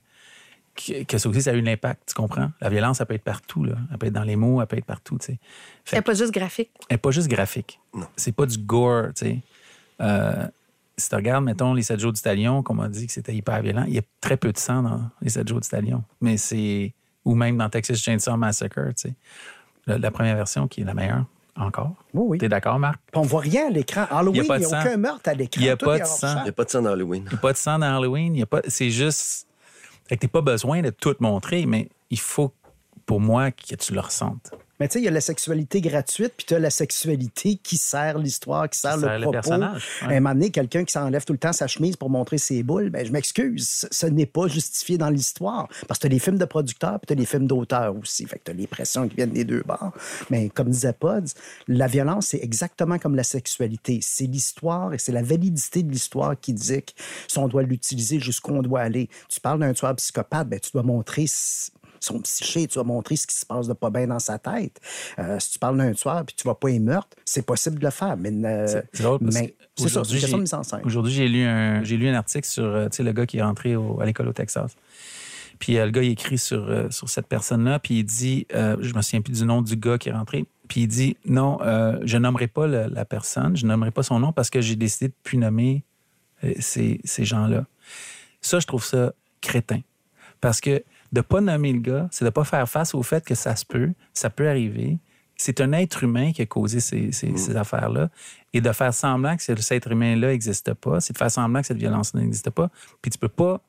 [0.76, 2.52] que, que ça aussi, ça a eu un impact, tu comprends?
[2.60, 3.64] La violence, ça peut être partout.
[3.64, 3.76] Là.
[3.90, 5.18] Elle peut être dans les mots, elle peut être partout.
[5.20, 5.40] tu sais.
[5.86, 6.72] Fait C'est pas juste graphique.
[6.90, 7.80] elle n'est pas juste graphique.
[7.94, 8.08] Non.
[8.18, 9.40] C'est pas du gore, tu sais.
[10.02, 10.48] Euh,
[10.98, 13.62] si tu regardes, mettons, les 7 jours du talion, qu'on m'a dit que c'était hyper
[13.62, 16.04] violent, il y a très peu de sang dans les 7 jours du talion.
[16.20, 16.94] Mais c'est.
[17.24, 19.14] Ou même dans Texas Chainsaw Massacre, tu sais.
[19.88, 21.94] La, la première version qui est la meilleure, encore.
[22.14, 22.38] Oui, oui.
[22.38, 23.00] T'es d'accord, Marc?
[23.12, 24.06] Puis on voit rien à l'écran.
[24.12, 24.82] Halloween, il pas n'y de a, sang.
[24.82, 25.62] aucun meurtre à l'écran.
[25.62, 26.36] Il y a pas de sang.
[26.40, 27.24] Il n'y a pas de sang dans Halloween.
[27.26, 28.36] Il n'y a pas de sang dans Halloween.
[28.36, 28.62] il y a pas...
[28.68, 29.48] C'est juste.
[30.08, 32.54] Fait que t'as pas besoin de tout montrer, mais il faut,
[33.06, 34.52] pour moi, que tu le ressentes.
[34.82, 37.78] Mais tu sais, il y a la sexualité gratuite, puis tu as la sexualité qui
[37.78, 39.38] sert l'histoire, qui sert Qui le sert le propos.
[39.52, 39.68] ouais.
[40.02, 42.64] À un moment donné, quelqu'un qui s'enlève tout le temps sa chemise pour montrer ses
[42.64, 45.68] boules, ben, je m'excuse, ce- n'est pas justifié dans l'histoire.
[45.88, 48.26] Parce que tu as des films de producteurs, puis tu as des films d'auteurs aussi.
[48.26, 49.92] Fait que tu as les pressions qui viennent des deux bords.
[50.32, 51.34] Mais comme disait Pods,
[51.68, 54.00] la violence, c'est exactement comme la sexualité.
[54.02, 56.92] C'est l'histoire et c'est la validité de l'histoire qui dit que
[57.28, 59.10] si on doit l'utiliser jusqu'où on doit aller.
[59.30, 61.26] Tu parles d'un tueur psychopathe, ben, tu dois montrer
[62.02, 64.80] son psyché, tu vas montrer ce qui se passe de pas bien dans sa tête.
[65.20, 67.86] Euh, si tu parles d'un tueur puis tu vas pas y meurtre, c'est possible de
[67.86, 68.18] le faire.
[68.18, 70.42] Mais, euh, C'est drôle parce mais que c'est ça, c'est aujourd'hui, une question de j'ai-
[70.42, 70.82] mise en scène.
[70.84, 73.76] Aujourd'hui, j'ai lu un j'ai lu un article sur euh, le gars qui est rentré
[73.76, 74.76] au- à l'école au Texas.
[75.60, 78.76] Puis euh, le gars il écrit sur euh, sur cette personne-là, puis il dit euh,
[78.82, 81.60] je me souviens plus du nom du gars qui est rentré, puis il dit non,
[82.04, 85.10] je nommerai pas le- la personne, je nommerai pas son nom parce que j'ai décidé
[85.10, 85.84] de plus nommer
[86.60, 87.66] ces, ces gens-là.
[88.42, 89.82] Ça, je trouve ça crétin.
[90.40, 93.36] Parce que de pas nommer le gars, c'est de pas faire face au fait que
[93.36, 95.00] ça se peut, ça peut arriver.
[95.36, 98.10] C'est un être humain qui a causé ces, ces- ces affaires-là.
[98.54, 101.68] Et de faire semblant que cet être humain-là n'existe pas, c'est de faire semblant que
[101.68, 102.70] cette violence n'existe pas.
[103.02, 103.60] Puis tu peux pas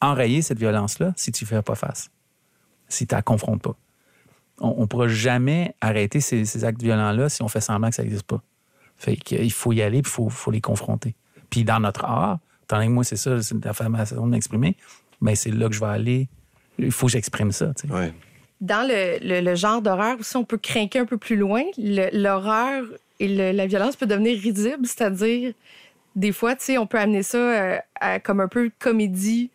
[0.00, 2.10] enrayer cette violence-là si tu ne fais pas face,
[2.88, 3.76] si tu ne la confrontes pas.
[4.60, 8.02] On ne pourra jamais arrêter ces, ces actes violents-là si on fait semblant que ça
[8.02, 8.42] n'existe pas.
[8.96, 11.14] Fait qu'il faut y aller, puis il faut, faut les confronter.
[11.48, 14.76] Puis dans notre art, tant que moi, c'est ça, c'est la façon de m'exprimer,
[15.20, 16.28] mais c'est là que je vais aller.
[16.78, 17.72] Il faut que j'exprime ça.
[17.74, 17.94] tu sais.
[17.94, 18.12] Ouais.
[18.60, 21.62] Dans le, le- le genre d'horreur aussi, on peut craquer un peu plus loin.
[22.12, 22.84] L'horreur
[23.20, 25.52] et le- la violence peut devenir risible, c'est-à-dire,
[26.16, 29.50] des fois, tu sais, on peut amener ça euh, à comme un peu comédie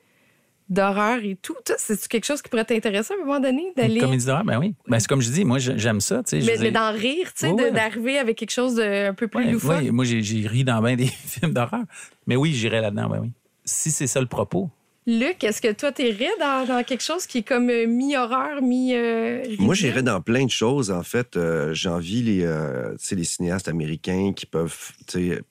[0.69, 1.55] d'horreur et tout.
[1.77, 3.99] C'est quelque chose qui pourrait t'intéresser à un moment donné d'aller.
[3.99, 4.73] comédie d'horreur, ben oui.
[4.88, 6.23] Ben, c'est comme je dis, moi, j'aime ça.
[6.23, 9.13] tu sais, je Mais, mais d'en rire, tu sais, d'arriver avec quelque chose de un
[9.13, 9.83] peu plus Ouais, loufoque.
[9.91, 11.83] moi, j'ai j'ai ri dans bien des films d'horreur.
[12.25, 13.31] Mais oui, j'irai là-dedans, ben oui.
[13.65, 14.69] Si c'est ça le propos.
[15.06, 18.94] Luc, est-ce que toi, t'irais dans, dans quelque chose qui est comme euh, mi-horreur, mi.
[18.96, 20.92] euh, Moi, j'irais dans plein de choses.
[20.92, 25.42] En fait, euh, j'envie les, euh, les cinéastes américains qui peuvent, tu sais,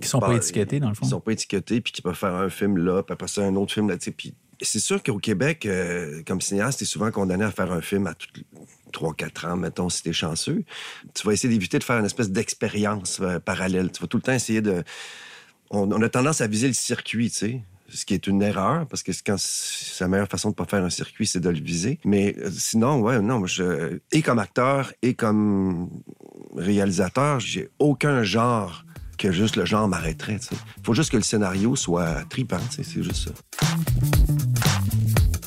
[0.00, 1.04] Qui sont pas étiquetés, dans le fond.
[1.04, 3.54] Qui sont pas étiquetés, puis qui peuvent faire un film là, puis après ça, un
[3.56, 4.10] autre film là, tu sais.
[4.12, 4.32] Puis
[4.62, 8.14] c'est sûr qu'au Québec, euh, comme cinéaste, t'es souvent condamné à faire un film à
[8.14, 8.44] toutes
[8.92, 10.64] 3-4 ans, mettons, si t'es chanceux.
[11.14, 13.92] Tu vas essayer d'éviter de faire une espèce d'expérience euh, parallèle.
[13.92, 14.82] Tu vas tout le temps essayer de...
[15.70, 17.60] On, on a tendance à viser le circuit, tu sais.
[17.90, 19.36] Ce qui est une erreur, parce que quand
[20.00, 21.98] la meilleure façon de pas faire un circuit, c'est de le viser.
[22.04, 25.88] Mais euh, sinon, ouais, non, je, et comme acteur et comme
[26.54, 28.84] réalisateur, j'ai aucun genre
[29.16, 30.38] que juste le genre m'arrêterait.
[30.50, 33.30] Il faut juste que le scénario soit tripant, c'est juste ça.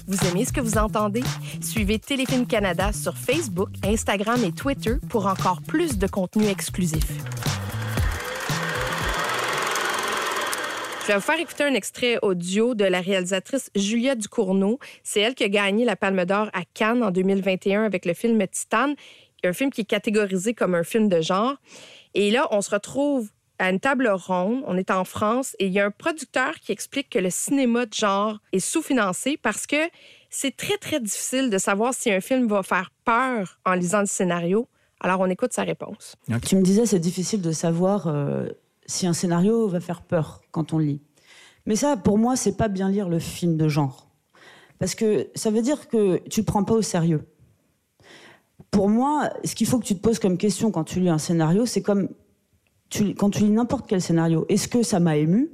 [0.07, 1.23] Vous aimez ce que vous entendez?
[1.61, 7.07] Suivez Téléfilm Canada sur Facebook, Instagram et Twitter pour encore plus de contenu exclusif.
[11.01, 14.77] Je vais vous faire écouter un extrait audio de la réalisatrice Julia Ducournau.
[15.03, 18.45] C'est elle qui a gagné la Palme d'Or à Cannes en 2021 avec le film
[18.47, 18.93] Titane,
[19.43, 21.55] un film qui est catégorisé comme un film de genre.
[22.13, 24.63] Et là, on se retrouve à une table ronde.
[24.67, 27.87] On est en France et il y a un producteur qui explique que le cinéma
[27.87, 29.89] de genre est sous-financé parce que
[30.29, 34.05] c'est très, très difficile de savoir si un film va faire peur en lisant le
[34.05, 34.67] scénario.
[34.99, 36.15] Alors, on écoute sa réponse.
[36.47, 38.49] Tu me disais, c'est difficile de savoir euh,
[38.85, 41.01] si un scénario va faire peur quand on lit.
[41.65, 44.09] Mais ça, pour moi, c'est pas bien lire le film de genre.
[44.79, 47.27] Parce que ça veut dire que tu le prends pas au sérieux.
[48.71, 51.17] Pour moi, ce qu'il faut que tu te poses comme question quand tu lis un
[51.17, 52.09] scénario, c'est comme
[53.17, 54.45] quand tu lis n'importe quel scénario.
[54.49, 55.51] Est-ce que ça m'a ému?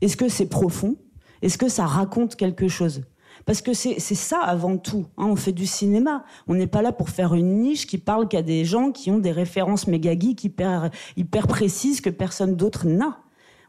[0.00, 0.96] Est-ce que c'est profond?
[1.42, 3.02] Est-ce que ça raconte quelque chose?
[3.50, 5.06] Parce que c'est ça avant tout.
[5.16, 6.22] hein, on fait du cinéma.
[6.46, 9.18] On n'est pas là pour faire une niche qui parle qu'à des gens qui ont
[9.18, 13.18] des références méga geeks hyper, hyper précises que personne d'autre n'a.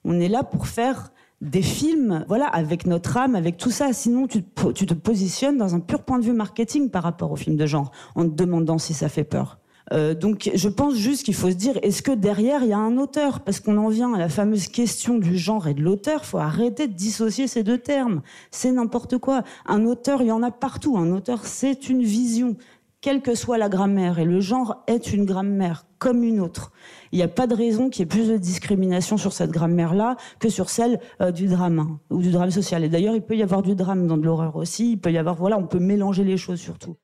[0.06, 3.92] On est là pour faire des films, voilà, avec notre âme, avec tout ça.
[3.92, 7.32] Sinon, tu te, tu te positionnes dans un pur point de vue marketing par rapport
[7.32, 9.61] au film de genre, en te demandant si ça fait peur.
[9.92, 12.78] Euh, donc, je pense juste qu'il faut se dire, est-ce que derrière il y a
[12.78, 13.42] un auteur?
[13.42, 16.26] Parce qu'on en vient à la fameuse question du genre et de l'auteur.
[16.26, 18.22] Faut arrêter de dissocier ces deux termes.
[18.52, 19.44] C'est n'importe quoi.
[19.66, 20.98] Un auteur, il y en a partout.
[20.98, 22.56] Un auteur, c'est une vision,
[23.02, 24.20] quelle que soit la grammaire.
[24.20, 26.72] Et le genre est une grammaire comme une autre.
[27.12, 30.16] Il n'y a pas de raison qu'il y ait plus de discrimination sur cette grammaire-là
[30.40, 32.84] que sur celle euh, du drame hein, ou du drame social.
[32.84, 34.94] Et d'ailleurs, il peut y avoir du drame dans de l'horreur aussi.
[34.94, 36.96] Il peut y avoir, voilà, on peut mélanger les choses surtout.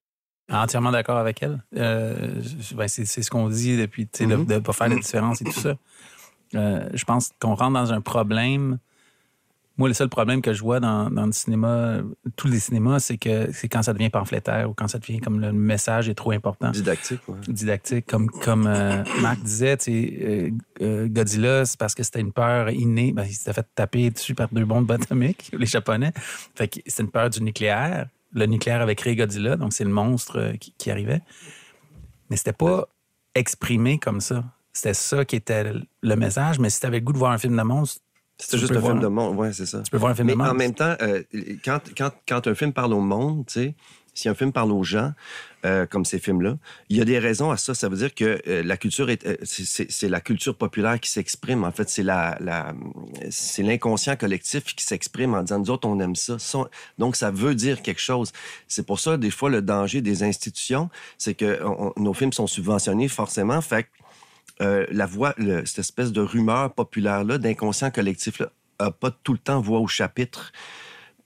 [0.49, 1.61] Entièrement d'accord avec elle.
[1.75, 2.41] Euh,
[2.75, 5.45] ben, c'est ce qu'on dit depuis, tu sais, de ne pas faire la différence et
[5.45, 5.75] tout ça.
[6.55, 8.79] Euh, je pense qu'on rentre dans un problème.
[9.77, 11.97] Moi, le seul problème que je vois dans, dans le cinéma,
[12.35, 15.39] tous les cinémas, c'est que c'est quand ça devient pamphlétaire ou quand ça devient comme
[15.39, 16.71] le message est trop important.
[16.71, 17.37] Didactique, ouais.
[17.47, 19.77] Didactique, comme, comme euh, Marc disait,
[20.81, 23.11] euh, Godzilla, c'est parce que c'était une peur innée.
[23.11, 26.11] Ben, il s'était fait taper dessus par deux bombes atomiques, les Japonais.
[26.55, 28.07] Fait que c'est une peur du nucléaire.
[28.33, 31.21] Le nucléaire avait créé Godzilla, donc c'est le monstre euh, qui, qui arrivait.
[32.29, 32.87] Mais c'était pas
[33.35, 34.43] exprimé comme ça.
[34.73, 36.59] C'était ça qui était le message.
[36.59, 38.01] Mais si tu avais le goût de voir un film de monstre,
[38.37, 39.81] C'était tu juste un film de monde, ouais, c'est ça.
[39.81, 40.53] Tu peux voir un film Mais de monstre.
[40.53, 41.23] en même temps, euh,
[41.63, 43.75] quand, quand, quand un film parle au monde, tu sais,
[44.17, 45.13] si un film parle aux gens,
[45.63, 46.57] euh, comme ces films-là,
[46.89, 47.75] il y a des raisons à ça.
[47.75, 51.63] Ça veut dire que euh, la culture est, euh, c'est, la culture populaire qui s'exprime.
[51.63, 52.37] En fait, c'est la,
[53.29, 56.37] c'est l'inconscient collectif qui s'exprime en disant nous autres on aime ça.
[56.97, 58.31] Donc ça veut dire quelque chose.
[58.67, 61.59] C'est pour ça des fois le danger des institutions, c'est que
[61.97, 63.61] nos films sont subventionnés forcément.
[63.61, 63.83] Fait
[64.59, 68.49] que la voix, cette espèce de rumeur populaire-là, d'inconscient collectif-là,
[68.79, 70.51] a pas tout le temps voix au chapitre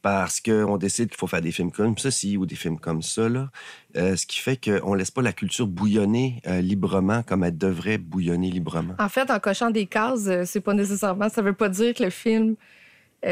[0.02, 3.30] parce qu'on décide qu'il faut faire des films comme ceci ou des films comme ça.
[3.30, 3.50] Là.
[3.96, 7.98] Euh, ce qui fait qu'on laisse pas la culture bouillonner euh, librement comme elle devrait
[7.98, 8.96] bouillonner librement.
[9.00, 12.04] En fait, en cochant des cases, euh, c'est pas nécessairement, ça veut pas dire que
[12.04, 12.56] le film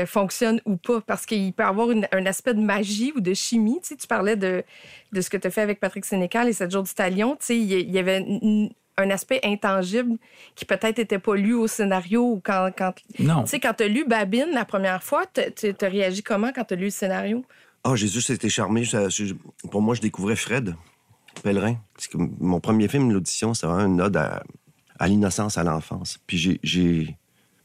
[0.06, 3.80] fonctionne ou pas, parce qu'il peut avoir un aspect de magie ou de chimie.
[3.82, 4.64] Tu, sais, tu parlais de,
[5.12, 7.32] de ce que tu as fait avec Patrick Sénécal et 7 jours du talion.
[7.40, 8.24] Tu sais, il y, avait
[9.00, 10.18] un aspect intangible
[10.56, 12.70] qui peut-être était pas lu au scénario ou quand...
[12.78, 13.44] quand Non.
[13.44, 15.42] Tu sais, quand tu as lu Babine la première fois, tu
[15.82, 17.44] as réagi comment quand tu as lu le scénario?
[17.84, 18.84] Ah, Jésus, c'était charmé.
[18.86, 19.34] Ça- je-
[19.72, 20.76] pour moi, je découvrais Fred
[21.44, 21.78] Pellerin.
[21.96, 24.44] Parce que mon premier film, l'audition, c'est vraiment une ode à,
[25.00, 26.20] à l'innocence, à l'enfance.
[26.28, 27.18] Puis j'ai- j'ai.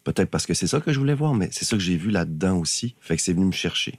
[0.04, 2.10] Peut-être parce que c'est ça que je voulais voir, mais c'est ça que j'ai vu
[2.10, 2.94] là-dedans aussi.
[3.00, 3.98] Fait que c'est venu me chercher.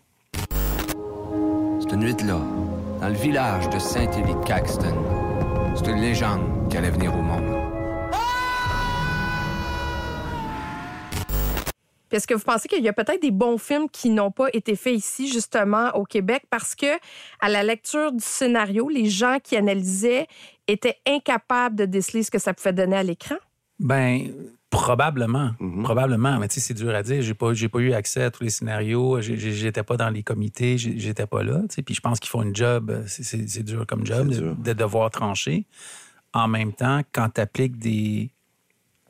[1.82, 2.40] Cette nuit-là,
[3.02, 4.96] dans le village de Saint-Élie-Caxton,
[5.76, 7.44] c'est une légende qui allait venir au monde.
[12.10, 14.48] Puis Est-ce que vous pensez qu'il y a peut-être des bons films qui n'ont pas
[14.54, 16.96] été faits ici, justement, au Québec, parce que
[17.42, 20.28] à la lecture du scénario, les gens qui analysaient
[20.68, 23.36] étaient incapables de déceler ce que ça pouvait donner à l'écran?
[23.80, 24.32] Ben,
[24.76, 25.52] probablement.
[25.84, 26.40] Probablement.
[26.40, 27.22] Mais tu sais, c'est dur à dire.
[27.22, 29.20] J'ai pas, j'ai pas eu accès à tous les scénarios.
[29.22, 30.78] J'étais pas dans les comités.
[30.78, 31.60] J'étais pas là.
[31.70, 31.82] tu sais.
[31.82, 33.04] Puis je pense qu'ils font une job.
[33.08, 35.66] C'est- C'est c'est dur comme job de, de devoir trancher.
[36.34, 38.32] En même temps, quand tu appliques des.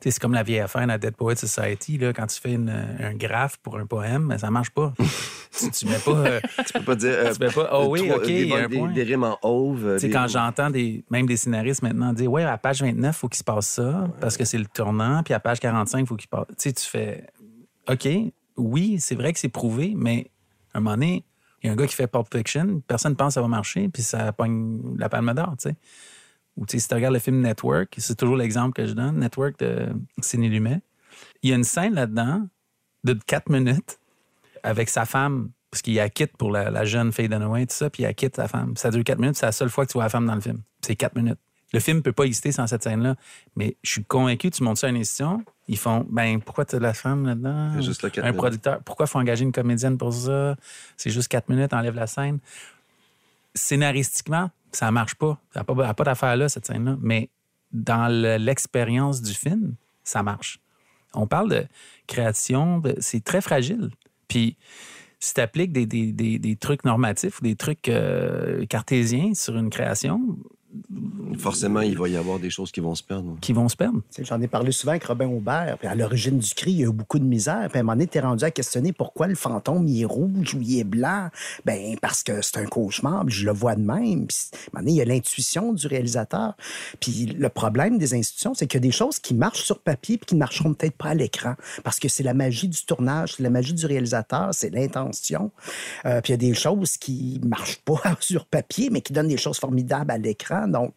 [0.00, 1.96] C'est comme la vieille affaire à Dead Poet Society.
[1.98, 4.92] Là, quand tu fais une- un graphe pour un poème, ben, ça marche pas.
[5.58, 6.10] tu, tu mets pas.
[6.10, 7.10] euh, Tu peux pas dire.
[7.14, 7.70] euh, tu mets pas.
[7.72, 8.92] Oh oui, OK, des, il y a un des- point.
[8.92, 9.38] des rimes en
[9.98, 13.18] sais, des- quand j'entends des, même des scénaristes maintenant dire Ouais, à page 29, il
[13.18, 16.06] faut qu'il se passe ça, parce que c'est le tournant, puis à page 45, il
[16.06, 16.46] faut qu'il passe.
[16.48, 17.26] Tu sais, tu fais
[17.88, 18.06] OK,
[18.58, 20.30] oui, c'est vrai que c'est prouvé, mais
[20.74, 21.24] à un moment donné,
[21.62, 23.88] il y a un gars qui fait Pulp Fiction, personne pense que ça va marcher,
[23.88, 25.76] puis ça pogne la palme d'or, tu sais.
[26.56, 29.88] Ou si tu regardes le film Network, c'est toujours l'exemple que je donne, Network de
[30.20, 30.80] Sidney Lumet,
[31.42, 32.46] il y a une scène là-dedans
[33.04, 33.98] de 4 minutes
[34.62, 37.90] avec sa femme, parce qu'il la quitte pour la, la jeune Faye Dunaway, tout ça,
[37.90, 38.76] puis il quitte sa femme.
[38.76, 40.40] Ça dure 4 minutes, c'est la seule fois que tu vois la femme dans le
[40.40, 40.62] film.
[40.80, 41.38] C'est 4 minutes.
[41.72, 43.16] Le film peut pas exister sans cette scène-là.
[43.56, 46.76] Mais je suis convaincu, tu montes ça à une institution, ils font, ben pourquoi tu
[46.76, 47.72] as la femme là-dedans?
[47.74, 48.38] C'est juste là, quatre Un minutes.
[48.38, 50.56] producteur, pourquoi il faut engager une comédienne pour ça?
[50.96, 52.38] C'est juste 4 minutes, enlève la scène.
[53.54, 55.40] Scénaristiquement, ça marche pas.
[55.54, 56.96] Ça n'a pas, d'affaire là, cette scène-là.
[57.00, 57.30] Mais
[57.72, 60.60] dans le- l'expérience du film, ça marche.
[61.14, 61.66] On parle de
[62.06, 63.90] création, c'est très fragile.
[64.28, 64.56] Puis,
[65.18, 69.56] si tu appliques des, des- des- des trucs normatifs ou des trucs euh, cartésiens sur
[69.56, 70.36] une création,
[71.38, 73.36] Forcément, il va y avoir des choses qui vont se perdre.
[73.40, 74.00] qui vont se perdre.
[74.18, 75.76] J'en ai parlé souvent avec Robin Aubert.
[75.78, 77.68] Puis à l'origine du cri, il y a eu beaucoup de misère.
[77.68, 80.54] Puis à un moment donné, t'es rendu à questionner pourquoi le fantôme, il est rouge
[80.54, 81.28] ou il est blanc.
[81.64, 84.26] Ben parce que c'est un cauchemar, puis je le vois de même.
[84.26, 86.54] Puis à un moment donné, il y a l'intuition du réalisateur.
[87.00, 90.18] Puis le problème des institutions, c'est qu'il y a des choses qui marchent sur papier
[90.18, 91.54] puis qui ne marcheront peut-être pas à l'écran.
[91.84, 95.50] Parce que c'est la magie du tournage, c'est la magie du réalisateur, c'est l'intention.
[96.04, 99.28] Euh, puis il y a des choses qui marchent pas sur papier, mais qui donnent
[99.28, 100.65] des choses formidables à l'écran.
[100.68, 100.94] Donc,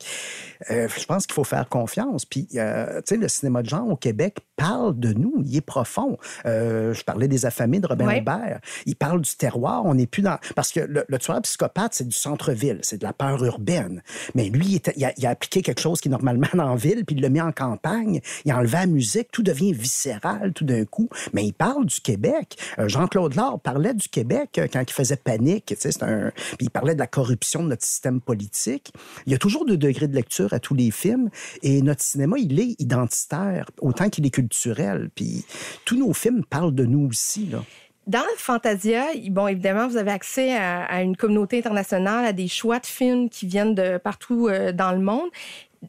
[0.71, 2.25] euh, je pense qu'il faut faire confiance.
[2.25, 5.61] Puis, euh, tu sais, le cinéma de genre au Québec parle de nous, il est
[5.61, 6.17] profond.
[6.45, 8.19] Euh, je parlais des affamés de Robin Ouais.
[8.21, 8.59] Aubert.
[8.85, 9.85] Il parle du terroir.
[9.85, 10.37] On n'est plus dans.
[10.55, 14.01] Parce que le, le tueur psychopathe, c'est du centre-ville, c'est de la peur urbaine.
[14.35, 16.75] Mais lui, il, était- il a, il a appliqué quelque chose qui est normalement en
[16.75, 18.19] ville, puis il l'a mis en campagne.
[18.45, 21.09] Il a enlevé la musique, tout devient viscéral tout d'un coup.
[21.33, 22.57] Mais il parle du Québec.
[22.77, 25.67] Jean-Claude Laure parlait du Québec quand il faisait panique.
[25.67, 26.31] Tu sais, c'est un...
[26.57, 28.91] Puis il parlait de la corruption de notre système politique.
[29.25, 31.29] Il y a toujours deux degrés de lecture à tous les films.
[31.63, 35.09] Et notre cinéma, il est identitaire, autant qu'il est culturel.
[35.15, 35.45] Puis
[35.85, 37.47] tous nos films parlent de nous aussi.
[37.47, 37.63] Là.
[38.07, 42.79] Dans Fantasia, bon, évidemment, vous avez accès à, à une communauté internationale, à des choix
[42.79, 45.29] de films qui viennent de partout euh, dans le monde.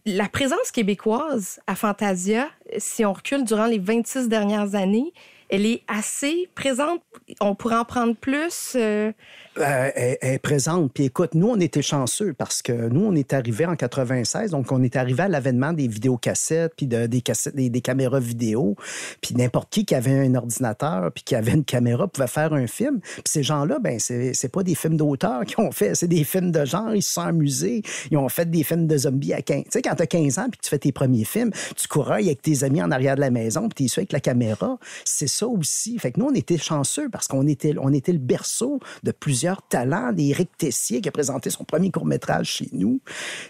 [0.04, 5.12] La présence québécoise à Fantasia, si on recule durant les 26 dernières années,
[5.48, 7.02] elle est assez présente.
[7.40, 8.72] On pourrait en prendre plus.
[8.76, 9.12] euh,
[9.61, 10.92] Euh, est présente.
[10.94, 14.73] Puis écoute, nous, on était chanceux parce que nous, on est arrivés en 96, donc
[14.73, 18.77] on est arrivé à l'avènement des vidéocassettes, puis de- des, cassettes, des, des caméras vidéo.
[19.20, 22.66] Puis n'importe qui qui avait un ordinateur, puis qui avait une caméra pouvait faire un
[22.66, 23.01] film.
[23.01, 26.53] Puis ces gens-là, ben c'est pas des films d'auteur qu'ils ont fait, c'est des films
[26.53, 26.94] de genre.
[26.94, 27.83] Ils se sont amusés.
[28.11, 29.64] Ils ont fait des films de zombies à 15.
[29.64, 32.27] Tu sais, quand t'as 15 ans, puis que tu fais tes premiers films, tu courailles
[32.27, 34.79] avec tes amis en arrière de la maison, puis tu es avec la caméra.
[35.05, 35.99] C'est ça aussi.
[35.99, 39.50] Fait que nous, on était chanceux parce qu'on était, on était le berceau de plusieurs
[39.51, 40.15] plusieurs talents.
[40.17, 43.01] Éric Tessier qui a présenté son premier court-métrage chez nous.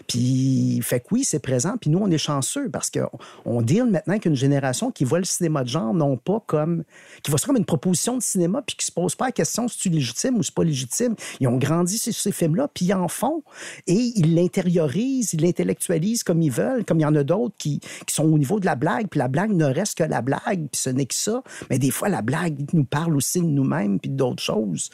[0.07, 1.75] Puis, fait que oui, c'est présent.
[1.79, 3.09] Puis nous, on est chanceux parce qu'on
[3.45, 6.83] on deal maintenant qu'une génération qui voit le cinéma de genre non pas comme...
[7.23, 9.67] qui voit ça comme une proposition de cinéma puis qui se pose pas la question
[9.67, 11.15] si c'est légitime ou c'est pas légitime.
[11.39, 13.43] Ils ont grandi sur ces films-là puis ils en font.
[13.87, 17.79] Et ils l'intériorisent, ils l'intellectualisent comme ils veulent, comme il y en a d'autres qui,
[17.79, 19.07] qui sont au niveau de la blague.
[19.09, 21.43] Puis la blague ne reste que la blague, puis ce n'est que ça.
[21.69, 24.89] Mais des fois, la blague nous parle aussi de nous-mêmes puis d'autres choses.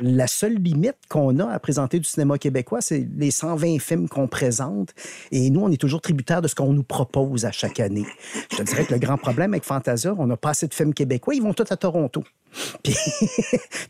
[0.00, 4.28] La seule limite qu'on a à présenter du cinéma québécois, c'est les 120 films qu'on
[4.28, 4.94] présente.
[5.32, 8.06] Et nous, on est toujours tributaires de ce qu'on nous propose à chaque année.
[8.52, 10.94] Je te dirais que le grand problème avec Fantasia, on n'a pas assez de films
[10.94, 11.34] québécois.
[11.34, 12.22] Ils vont tous à Toronto.
[12.82, 12.94] Puis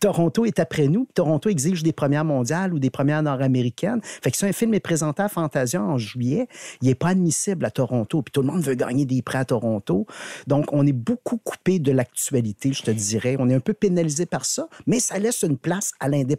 [0.01, 1.07] Toronto est après nous.
[1.15, 4.01] Toronto exige des premières mondiales ou des premières nord-américaines.
[4.03, 6.49] Fait que si un film est présenté à Fantasia en juillet,
[6.83, 8.23] il n'est pas admissible à Toronto.
[8.23, 10.07] Puis tout le monde veut gagner des prix à Toronto.
[10.47, 13.37] Donc, on est beaucoup coupé de l'actualité, je te dirais.
[13.39, 16.38] On est un peu pénalisé par ça, mais ça laisse une place à l'indépendance.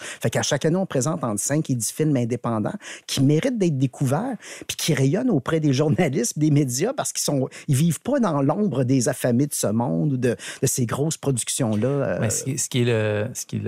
[0.00, 2.74] Fait qu'à chaque année, on présente entre 5 et 10 films indépendants
[3.06, 7.48] qui méritent d'être découverts puis qui rayonnent auprès des journalistes, des médias parce qu'ils sont,
[7.68, 11.88] ils vivent pas dans l'ombre des affamés de ce monde ou de, ces grosses productions-là.
[11.88, 13.62] euh, Mais ce, qui, est le, ce qui est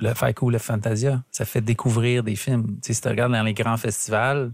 [0.00, 2.66] le Fantasia, ça fait découvrir des films.
[2.82, 4.52] Tu sais, si tu regardes dans les grands festivals,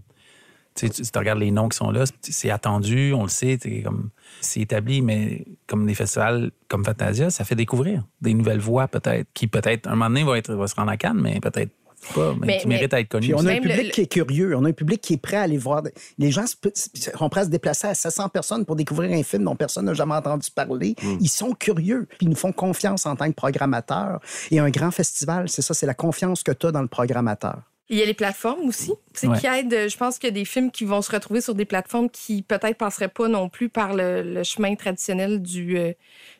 [0.75, 3.29] tu, sais, tu- si tu regardes les noms qui sont là, c'est- attendu, on le
[3.29, 4.09] sait, c'est comme
[4.41, 9.27] c'est établi, mais comme des festivals comme Fantasia, ça fait découvrir des nouvelles voix peut-être,
[9.33, 11.71] qui peut-être un moment donné va, être, va se rendre à Cannes, mais peut-être
[12.13, 13.27] pas, mais, Mais- qui méritent d'être connus.
[13.27, 15.17] Puis on a un public le- qui est curieux, on a un public qui est
[15.17, 15.81] prêt à aller voir.
[16.19, 19.55] Les gens sont prêts à se déplacer à 700 personnes pour découvrir un film dont
[19.55, 20.95] personne n'a jamais entendu parler.
[21.21, 24.19] Ils sont curieux, puis ils nous font confiance en tant que programmateurs.
[24.51, 27.61] Et un grand festival, c'est ça, c'est la confiance que tu as dans le programmateur.
[27.89, 29.37] Il y a les plateformes aussi, c'est Ouais.
[29.39, 29.87] qui aident.
[29.89, 32.41] Je pense qu'il y a des films qui vont se retrouver sur des plateformes qui
[32.41, 35.93] peut-être passeraient pas non plus par le, le chemin traditionnel du, euh,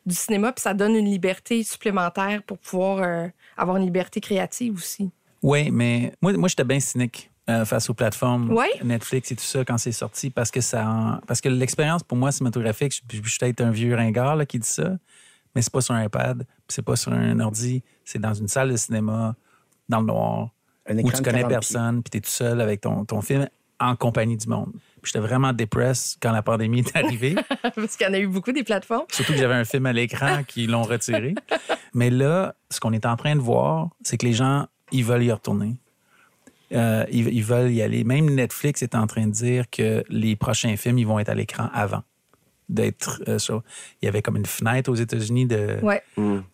[0.06, 4.74] du cinéma, puis ça donne une liberté supplémentaire pour pouvoir euh, avoir une liberté créative
[4.74, 5.10] aussi.
[5.42, 8.68] Oui, mais moi, moi j'étais bien cynique euh, face aux plateformes Ouais.
[8.82, 12.18] Netflix et tout ça quand c'est sorti parce que ça en- parce que l'expérience pour
[12.18, 14.96] moi cinématographique, je, je suis peut-être un vieux ringard là, qui dit ça,
[15.54, 18.72] mais c'est pas sur un iPad, c'est pas sur un ordi, c'est dans une salle
[18.72, 19.36] de cinéma,
[19.88, 20.48] dans le noir,
[20.88, 23.48] Un où tu connais 40 personne, puis tu es tout seul avec ton, ton film
[23.78, 24.72] en compagnie du monde.
[25.02, 27.34] Puis j'étais vraiment dépressé quand la pandémie est arrivée.
[27.62, 29.04] Parce qu'il y en a eu beaucoup des plateformes.
[29.10, 31.34] Surtout que j'avais un film à l'écran qui l'ont retiré.
[31.94, 35.24] Mais là, ce qu'on est en train de voir, c'est que les gens, ils veulent
[35.24, 35.76] y retourner.
[36.72, 38.02] Euh, ils, ils veulent y aller.
[38.02, 41.34] Même Netflix est en train de dire que les prochains films, ils vont être à
[41.34, 42.02] l'écran avant
[42.68, 43.62] d'être euh, sur.
[44.02, 45.78] Il y avait comme une fenêtre aux États-Unis de.
[45.82, 46.02] Ouais.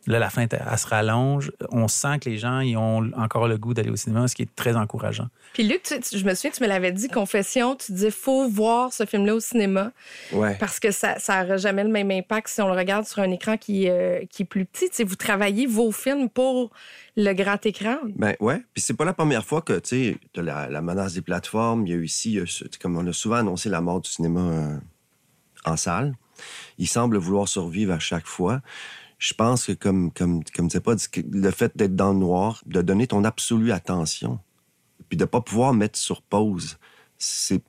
[0.07, 1.53] Là, la fenêtre, elle, elle se rallonge.
[1.71, 4.43] On sent que les gens, ils ont encore le goût d'aller au cinéma, ce qui
[4.43, 5.29] est très encourageant.
[5.55, 8.49] Puis Luc, tu- tu- je me souviens, tu me l'avais dit, Confession, tu disais, faut
[8.49, 9.93] voir ce film-là au cinéma
[10.33, 10.57] Ouais.
[10.61, 13.57] parce que ça n'aura jamais le même impact si on le regarde sur un écran
[13.57, 14.89] qui, euh, qui est plus petit.
[14.91, 16.71] Tu sais, vous travaillez vos films pour
[17.17, 17.97] le grand écran.
[18.17, 18.63] Ben ouais.
[18.75, 21.87] Puis c'est pas la première fois que, tu sais, la, la menace des plateformes.
[21.87, 23.81] Il y a eu ici, il y a ce- comme on a souvent annoncé la
[23.81, 24.77] mort du cinéma euh,
[25.65, 26.15] en salle.
[26.79, 28.61] Il semble vouloir survivre à chaque fois.
[29.19, 30.95] Je pense que, comme, comme, comme tu sais pas,
[31.31, 34.41] le fait d'être dans le noir, de donner ton absolue attention,
[35.09, 36.79] puis de pas pouvoir mettre sur pause,
[37.19, 37.63] c'est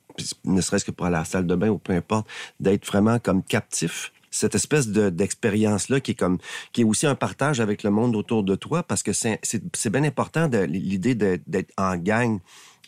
[0.44, 2.28] ne serait-ce que pour aller à la salle de bain ou peu importe,
[2.60, 4.12] d'être vraiment comme captif.
[4.30, 6.24] Cette espèce de- d'expérience-là qui est
[6.72, 10.04] qui est aussi un partage avec le monde autour de toi parce que c'est bien
[10.04, 12.40] important l'idée d'être en gang.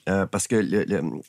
[0.08, 0.56] Euh, parce que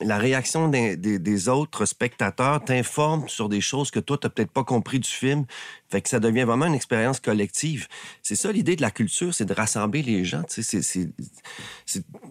[0.02, 5.00] la réaction des, autres spectateurs t'informe sur des choses que toi, tu peut-être pas compris
[5.00, 5.46] du film.
[5.90, 7.88] Fait que ça devient vraiment une expérience collective.
[8.22, 10.44] C'est ça l'idée de la culture, c'est de rassembler les gens.
[10.48, 11.12] C'est de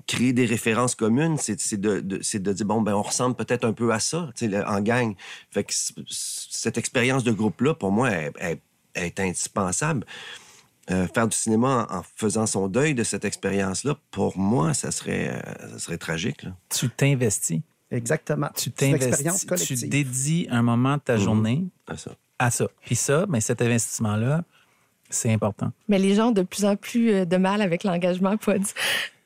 [0.06, 1.37] créer des références communes.
[1.38, 4.30] C'est de, dire, bon, ben on ressemble peut-être un peu à ça
[4.66, 5.16] en gang.
[5.50, 5.72] Fait que
[6.09, 8.11] cette expérience de groupe-là, pour moi,
[8.94, 10.06] est indispensable.
[10.90, 14.92] Euh, faire du cinéma en, en faisant son deuil de cette expérience-là, pour moi, ça
[14.92, 16.44] serait, euh, ça serait tragique.
[16.44, 16.51] là.
[16.68, 17.61] Tu t'investis.
[17.90, 18.49] Exactement.
[18.57, 19.46] Tu t'investis.
[19.66, 22.12] Tu dédies un moment de ta journée À ça.
[22.38, 22.66] à ça.
[22.85, 24.44] Puis ça, mais cet investissement-là,
[25.11, 25.72] c'est important.
[25.88, 28.62] Mais les gens ont de plus en plus euh, de mal avec l'engagement Pod.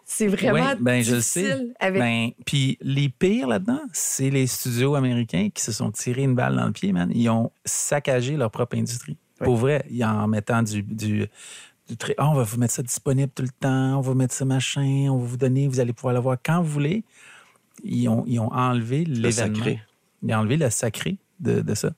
[0.05, 1.43] C'est vraiment Oui, ben, je le sais.
[1.43, 6.23] difficile avec Ben, puis les pires là-dedans, c'est les studios américains qui se sont tirés
[6.23, 7.11] une balle dans le pied, man.
[7.15, 9.17] Ils ont saccagé leur propre industrie.
[9.45, 11.27] Pour vrai, en mettant du, du,
[12.19, 15.09] Ah, on va vous mettre ça disponible tout le temps, on va mettre ça machin,
[15.11, 17.05] on va vous donner, vous allez pouvoir le voir quand vous voulez.
[17.83, 19.59] Ils ont, ils ont enlevé l'événement.
[20.23, 21.91] Ils ont enlevé le sacré de, de ça.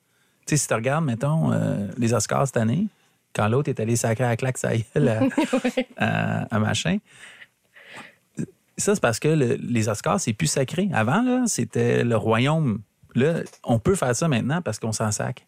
[0.45, 2.87] Tu sais, si tu regardes, mettons, euh, les Oscars cette année,
[3.35, 5.21] quand l'autre est allé sacrer à la claque, ça gueule à,
[5.97, 6.97] à- à machin.
[8.77, 10.89] Ça, c'est parce que le- les Oscars, c'est plus sacré.
[10.93, 12.81] Avant, là, c'était le royaume.
[13.15, 15.45] Là, on peut faire ça maintenant parce qu'on s'en sac.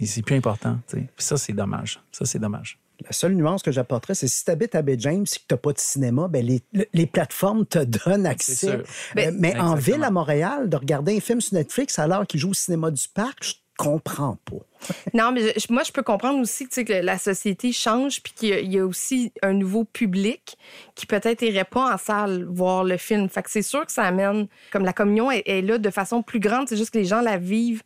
[0.00, 0.78] Et c'est plus important.
[0.88, 1.02] tu sais.
[1.16, 2.00] Puis ça, c'est dommage.
[2.10, 2.78] Ça, c'est dommage.
[3.04, 5.54] La seule nuance que j'apporterais, c'est si tu habites à Bay James et que tu
[5.54, 6.60] n'as pas de cinéma, ben les,
[6.92, 8.54] les, plateformes te donnent accès.
[8.66, 8.70] sûr.
[8.80, 8.82] Euh,
[9.14, 12.50] Ben, mais en ville, à Montréal, de regarder un film sur Netflix alors qu'il joue
[12.50, 14.56] au cinéma du parc, je comprends pas.
[15.14, 18.34] Non, mais je- moi, je peux comprendre aussi tu sais, que la société change puis
[18.34, 20.58] qu'il y a- il y a aussi un nouveau public
[20.94, 23.30] qui peut-être irait pas en salle voir le film.
[23.30, 26.22] Fait que c'est sûr que ça amène, comme la communion est, est là de façon
[26.22, 27.82] plus grande, c'est juste que les gens la vivent,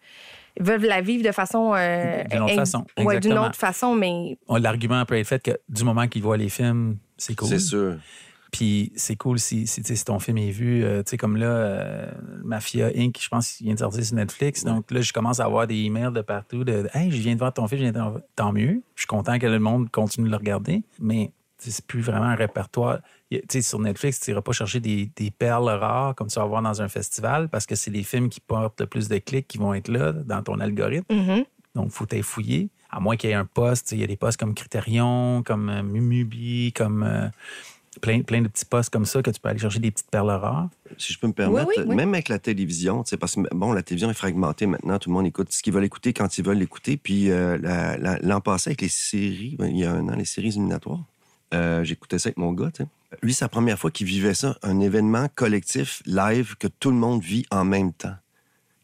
[0.61, 1.73] veulent la vivre de façon...
[1.77, 5.85] euh, D'une autre façon, Ouais, d'une autre façon, mais L'argument peut être fait que du
[5.85, 7.49] moment qu'ils voient les films, c'est cool.
[7.49, 7.97] C'est sûr.
[8.53, 12.11] Puis c'est cool si, si, ton film est vu, euh, tu sais, comme là, euh,
[12.45, 14.63] Mafia Inc., je pense qu'il vient de sortir sur Netflix.
[14.63, 17.39] Donc là, je commence à avoir des emails de partout de Hey, je viens de
[17.41, 18.81] voir ton film, je viens de voir- tant mieux.
[18.95, 20.85] Je suis content que le monde continue de le regarder.
[21.01, 21.33] Mais
[21.71, 22.99] c'est plus vraiment un répertoire.
[23.63, 26.81] Sur Netflix, tu n'iras pas chercher des, des perles rares comme tu vas voir dans
[26.83, 29.75] un festival parce que c'est les films qui portent le plus de clics qui vont
[29.75, 31.13] être là dans ton algorithme.
[31.15, 31.45] mhm.
[31.75, 32.69] Donc, il faut t'y fouiller.
[32.91, 33.91] À moins qu'il y ait un poste.
[33.91, 37.27] Il y a des postes comme Criterion, comme euh, Mumubi, comme euh,
[38.01, 40.31] plein, plein de petits postes comme ça que tu peux aller chercher des petites perles
[40.31, 40.69] rares.
[40.97, 41.97] Si je peux me permettre, Oui, oui, oui.
[41.97, 45.27] même avec la télévision, parce que bon, la télévision est fragmentée maintenant, tout le monde
[45.27, 46.97] écoute ce qu'ils veulent écouter quand ils veulent l'écouter.
[46.97, 50.15] Puis euh, la- la- l'an passé, avec les séries, ben, il y a un an,
[50.17, 51.03] les séries éliminatoires,
[51.55, 52.89] euh, j'écoutais ça avec mon gars, tu sais.
[53.23, 56.97] Lui, c'est la première fois qu'il vivait ça, un événement collectif, live, que tout le
[56.97, 58.17] monde vit en même temps.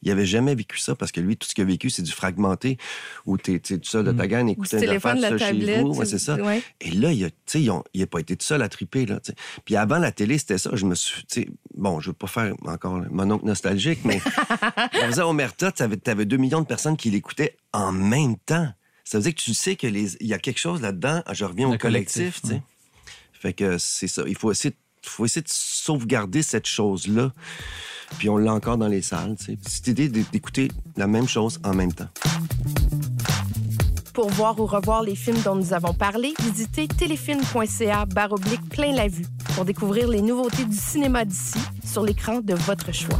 [0.02, 2.10] Il avait jamais vécu ça parce que lui, tout ce qu'il a vécu, c'est du
[2.10, 2.78] fragmenté
[3.26, 5.38] où tu es, tout seul de ta gang, du écouter un téléphone, affaire la tout
[5.38, 5.80] seul chez tablette.
[5.82, 5.94] vous.
[5.94, 6.36] Ouais, c'est ça.
[6.36, 6.62] Ouais.
[6.80, 7.30] Et là, il
[7.94, 9.04] n'a pas été tout seul à triper.
[9.04, 9.20] Là.
[9.64, 10.70] Puis avant la télé, c'était ça.
[10.72, 11.24] Je me suis.
[11.76, 14.20] Bon, je ne veux pas faire encore mon oncle nostalgique, mais
[14.94, 18.72] on faisait Omerta, tu avais, 2 millions de personnes qui l'écoutaient en même temps.
[19.10, 21.20] Ça veut dire que tu sais qu'il y a quelque chose là-dedans.
[21.26, 22.40] Ah, Je reviens au Le collectif.
[22.40, 22.62] collectif, tu sais.
[23.32, 24.22] Fait que c'est ça.
[24.28, 24.72] Il faut essayer,
[25.04, 27.32] faut essayer de sauvegarder cette chose-là.
[28.18, 29.34] Puis on l'a encore dans les salles.
[29.36, 29.58] tu sais.
[29.66, 32.06] Cette idée d'écouter la même chose en même temps.
[34.14, 39.08] Pour voir ou revoir les films dont nous avons parlé, visitez téléfilm.ca baroblique plein la
[39.08, 43.18] vue pour découvrir les nouveautés du cinéma d'ici sur l'écran de votre choix.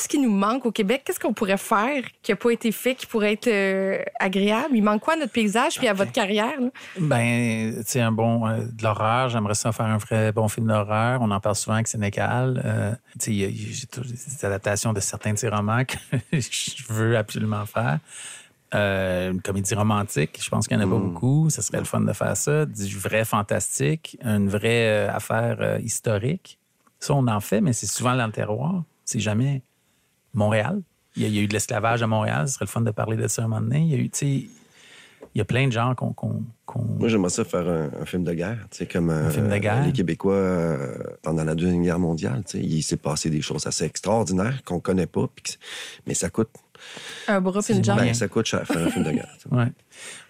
[0.00, 1.02] Qu'est-ce qui nous manque au Québec?
[1.04, 4.70] Qu'est-ce qu'on pourrait faire qui n'a pas été fait, qui pourrait être euh, agréable?
[4.74, 6.58] Il manque quoi à notre paysage puis à votre carrière?
[6.58, 6.68] là?
[6.98, 8.48] Ben, tu sais, un bon.
[8.48, 11.20] euh, de l'horreur, j'aimerais ça faire un vrai bon film d'horreur.
[11.20, 12.62] On en parle souvent avec Sénégal.
[12.64, 15.34] Euh, tu sais, il y a- il y a- j'ai toujours des adaptations de certains
[15.34, 15.96] de ses romans que
[16.32, 17.98] je veux absolument faire.
[18.74, 21.50] Euh, une comédie romantique, je pense qu'il n'y en a pas beaucoup.
[21.50, 22.64] Ce serait le fun de faire ça.
[22.64, 26.58] Du vrai fantastique, une vraie euh, affaire euh, historique.
[27.00, 28.82] Ça, on en fait, mais c'est souvent dans le terroir.
[29.04, 29.60] C'est jamais
[30.34, 30.80] Montréal.
[31.16, 32.46] Il y, a, il y a eu de l'esclavage à Montréal.
[32.48, 33.80] Ce serait le fun de parler de ça un moment donné.
[33.80, 34.26] Il y a eu, tu sais,
[35.34, 36.12] il y a plein de gens qu'on.
[36.12, 36.44] qu'on-
[36.98, 39.56] Moi, j'aimerais ça faire un, un film de guerre, tu sais, comme euh, film de
[39.58, 39.84] guerre?
[39.84, 42.42] les Québécois euh, pendant la Deuxième Guerre mondiale.
[42.46, 42.64] tu sais.
[42.64, 45.26] Il s'est passé des choses assez extraordinaires qu'on connaît pas,
[46.06, 46.48] mais ça coûte,
[47.28, 47.98] Un bras puis une jambe.
[47.98, 49.36] ben, ça coûte cher faire un film de guerre.
[49.50, 49.66] Ouais.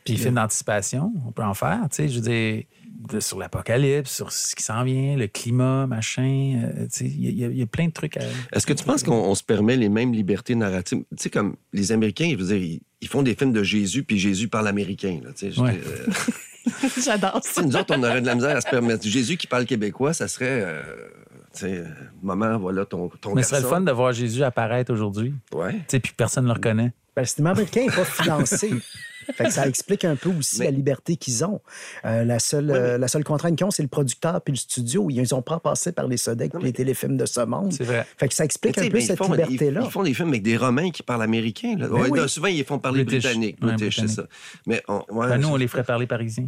[0.04, 2.64] Puis film d'anticipation, on peut en faire, tu sais, je veux dire,
[3.12, 7.38] de- sur l'apocalypse, sur ce qui s'en vient, le climat, machin, euh, tu sais, il
[7.38, 8.20] y, a- y y plein de trucs à...
[8.52, 10.98] Est-ce que tu penses qu'on on se permet les mêmes libertés narratives?
[11.10, 14.02] Tu sais, comme les Américains, je veux dire, ils, ils font des films de Jésus,
[14.04, 15.18] puis Jésus parle américain.
[15.24, 15.80] Là, tu sais, je Ouais.
[15.86, 16.06] euh,
[17.04, 17.62] J'adore tu ça.
[17.62, 19.06] nous autres, on aurait de la misère à se permettre.
[19.06, 20.62] Jésus qui parle québécois, ça serait...
[20.62, 20.82] euh,
[21.52, 21.84] sais, euh,
[22.22, 25.56] maman, voilà ton, ton Mais ce serait le fun de voir Jésus apparaître aujourd'hui, tu
[25.56, 25.80] Ouais.
[25.88, 26.92] sais, puis personne ne le reconnaît.
[27.16, 28.70] Ben, le cinéma américain n'est pas financé.
[29.34, 31.60] Fait que ça explique un peu aussi Mais- la liberté qu'ils ont.
[32.04, 34.52] Euh, la, seule, Oui, mais- euh, la seule contrainte qu'ils ont, c'est le producteur puis
[34.52, 35.08] le studio.
[35.10, 37.72] Ils n'ont pas passé par les Sodec et les téléfilms de ce monde.
[37.72, 38.06] C'est vrai.
[38.16, 39.80] Fait que ça explique un peu cette liberté-là.
[39.82, 41.74] Ils, ils font des films avec des Romains qui parlent américain.
[41.78, 41.88] Là.
[41.88, 42.28] Ben Ouais, oui.
[42.28, 43.24] Souvent, ils font parler British.
[43.24, 43.56] britannique.
[43.62, 44.24] Ouais, British, c'est ça.
[44.66, 46.46] Mais on, ouais, Ben, nous, on les ferait parler parisien.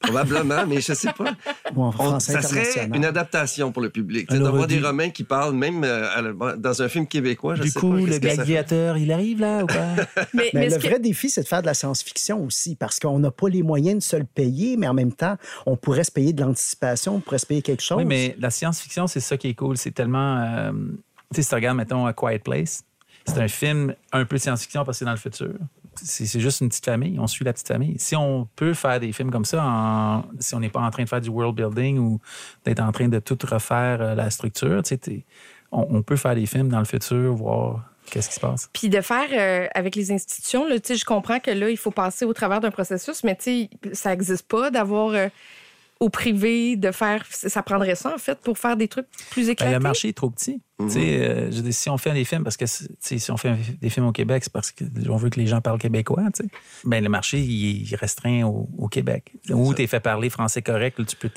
[0.00, 1.32] Probablement, mais je sais pas.
[1.74, 4.30] Ou en On- français ça serait une adaptation pour le public.
[4.30, 7.78] Alors, D'avoir des Romains qui parlent, même euh, dans un film québécois, je Du sais
[7.80, 7.96] coup, pas.
[8.00, 9.94] le gladiateur, il arrive là ou pas?
[9.96, 10.04] Mais,
[10.34, 11.74] Mais mais le vrai défi, c'est de faire de la
[12.06, 15.12] science-fiction aussi, parce qu'on n'a pas les moyens de se le payer, mais en même
[15.12, 15.36] temps,
[15.66, 17.98] on pourrait se payer de l'anticipation, on pourrait se payer quelque chose.
[17.98, 19.76] Oui, mais la science-fiction, c'est ça qui est cool.
[19.76, 20.38] C'est tellement.
[20.38, 22.82] euh, tu sais, si tu regardes, mettons, A Quiet Place,
[23.26, 25.54] c'est un film un peu science-fiction parce que c'est dans le futur.
[25.96, 27.18] C'est juste une petite famille.
[27.18, 27.96] On suit la petite famille.
[27.98, 31.02] Si on peut faire des films comme ça, en- si on n'est pas en train
[31.04, 32.20] de faire du world building ou
[32.66, 35.24] d'être en train de tout refaire euh, la structure, tu sais,
[35.72, 38.70] on, on peut faire des films dans le futur, voir qu'est-ce qui se passe?
[38.72, 42.24] Puis de faire euh, avec les institutions, là, je comprends que là, il faut passer
[42.24, 43.36] au travers d'un processus, mais
[43.92, 45.28] ça n'existe pas d'avoir euh,
[45.98, 47.24] au privé, de faire.
[47.30, 49.72] Ça prendrait ça, en fait, pour faire des trucs plus Ben, éclatés?
[49.72, 50.60] le marché est trop petit.
[50.78, 53.88] Tu sais, euh, je si on fait des films, parce que si on fait des
[53.88, 56.24] films au Québec, c'est parce qu'on veut que les gens parlent québécois.
[56.34, 56.50] tu sais.
[56.84, 59.32] Ben, le marché il est restreint au, au Québec.
[59.48, 61.30] Où tu es fait parler français correct, là, tu peux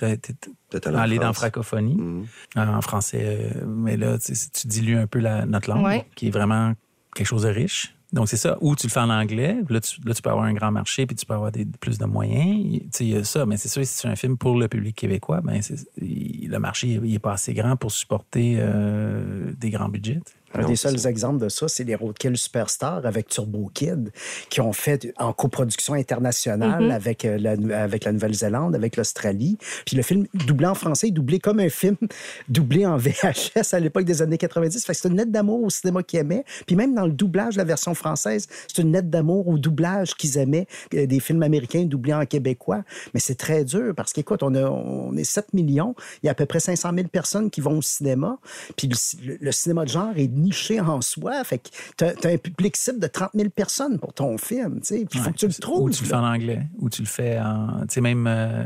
[0.94, 2.26] aller dans la francophonie Mhm.
[2.58, 3.22] en français.
[3.24, 6.06] euh, mais là, tu sais, si tu dilues un peu la, notre langue, Ouais.
[6.16, 6.74] qui est vraiment
[7.16, 7.96] quelque chose de riche.
[8.12, 8.58] Donc, c'est ça.
[8.62, 9.58] Ou tu le fais en anglais.
[9.70, 11.98] Là tu, là, tu peux avoir un grand marché puis tu peux avoir des, plus
[11.98, 12.80] de moyens.
[12.82, 13.46] Tu sais, il y a ça.
[13.46, 15.60] Mais c'est sûr, si c'est un film pour le public québécois, ben
[15.98, 20.22] le marché il est pas assez grand pour supporter euh, des grands budgets.
[20.54, 24.12] Un des seuls exemples de ça, c'est les Roadkill Superstar avec Turbo Kid,
[24.50, 26.92] qui ont fait en coproduction internationale Mhm.
[26.92, 29.58] avec, euh, la, avec la Nouvelle-Zélande, avec l'Australie.
[29.86, 31.96] Puis le film doublé en français, doublé comme un film
[32.50, 34.86] doublé en VHS à l'époque des années 90.
[34.86, 36.46] Fait que c'est une lettre d'amour au cinéma qu'ils aimaient.
[36.66, 40.16] Puis même dans le doublage de la version française, c'est une lettre d'amour au doublage
[40.16, 42.84] qu'ils aimaient euh, des films américains doublés en québécois.
[43.14, 45.96] Mais c'est très dur parce qu'écoute, on, a, on est 7 millions.
[46.24, 48.38] Il y a à peu près 500 000 personnes qui vont au cinéma.
[48.78, 48.96] Puis le,
[49.28, 51.44] le- le cinéma de genre est niché en soi.
[51.44, 54.80] Fait que t'as as un public cible de 30 000 personnes pour ton film.
[54.82, 55.06] tu sais.
[55.10, 55.84] Puis il faut que tu le trouves.
[55.84, 57.82] Ou tu le fais en anglais, ou tu le fais en.
[57.82, 58.64] Tu sais, même euh,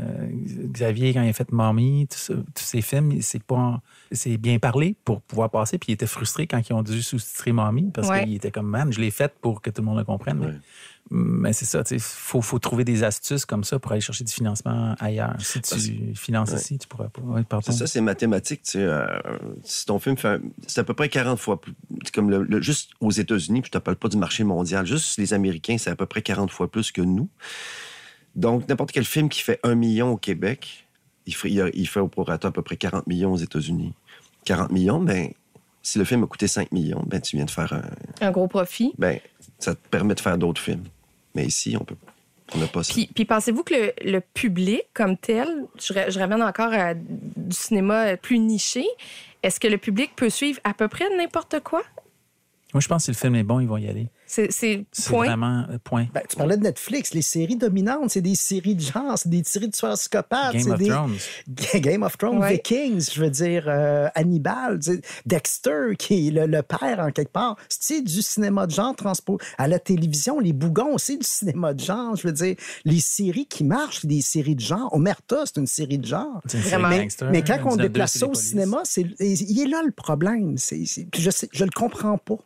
[0.72, 3.54] Xavier, quand il a fait Mommy, tous ces films, c'est pas.
[3.56, 3.80] en-
[4.12, 7.52] C'est bien parlé pour pouvoir passer, puis il était frustré quand ils ont dû sous-titrer
[7.52, 8.24] Mommy, parce Ouais.
[8.24, 10.38] qu'il était comme, man, je l'ai fait pour que tout le monde le comprenne.
[10.38, 10.52] Mais,
[11.10, 14.24] mais c'est ça, tu sais, faut, faut trouver des astuces comme ça pour aller chercher
[14.24, 15.34] du financement ailleurs.
[15.38, 16.56] Si tu finances Ouais.
[16.56, 17.20] ici, tu pourras pas.
[17.20, 17.42] Ouais.
[17.62, 18.62] C'est ça, c'est mathématique.
[18.62, 19.06] Tu sais, euh,
[19.62, 20.40] si ton film fait.
[20.66, 21.74] C'est à peu près 40 fois plus.
[22.14, 25.18] Comme le, le- juste aux États-Unis, puis je te parle pas du marché mondial, juste
[25.18, 27.28] les Américains, c'est à peu près 40 fois plus que nous.
[28.34, 30.86] Donc, n'importe quel film qui fait un million au Québec,
[31.26, 33.92] il fait, il il fait au prorata à peu près 40 millions aux États-Unis.
[34.44, 35.30] 40 millions, ben,
[35.82, 37.82] si le film a coûté 5 millions, ben, tu viens de faire un.
[38.26, 38.92] Un gros profit.
[38.98, 39.20] Ben,
[39.58, 40.84] ça te permet de faire d'autres films.
[41.34, 41.96] Mais ici, on peut.
[42.54, 42.92] On n'a pas ça.
[42.92, 45.48] Puis, puis pensez-vous que le, le public comme tel,
[45.78, 48.84] je, je ramène encore à du cinéma plus niché,
[49.42, 51.82] est-ce que le public peut suivre à peu près n'importe quoi?
[52.74, 54.08] Moi, je pense que si le film est bon, ils vont y aller.
[54.26, 55.26] C'est point.
[55.26, 56.06] vraiment euh, point.
[56.12, 59.42] Ben, tu parlais de Netflix, les séries dominantes, c'est des séries de genre, c'est des
[59.44, 60.54] séries de tueurs psychopathes.
[60.54, 60.88] Game of des...
[60.88, 61.16] Thrones.
[61.82, 62.54] Game of Thrones, Ouais.
[62.54, 64.78] Vikings, je veux dire, euh, Hannibal,
[65.26, 67.56] Dexter, qui est le, le père en quelque part.
[67.68, 69.38] C'est du cinéma de genre transpo.
[69.58, 72.16] À la télévision, les bougons, c'est du cinéma de genre.
[72.16, 74.92] Je veux dire, les séries qui marchent, c'est des séries de genre.
[74.92, 76.40] Omerta, c'est une série de genre.
[76.46, 76.88] C'est Vraiment.
[76.88, 80.54] Mais, mais quand on déplace ça au cinéma, c'est, il est là le problème.
[80.56, 82.36] Puis je, sais, je le comprends pas.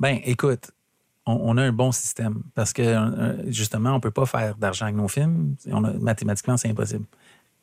[0.00, 0.70] Ben, écoute,
[1.28, 4.96] on, a un bon système parce que euh, justement, on peut pas faire d'argent avec
[4.96, 5.56] nos films.
[6.00, 7.04] Mathématiquement, c'est impossible.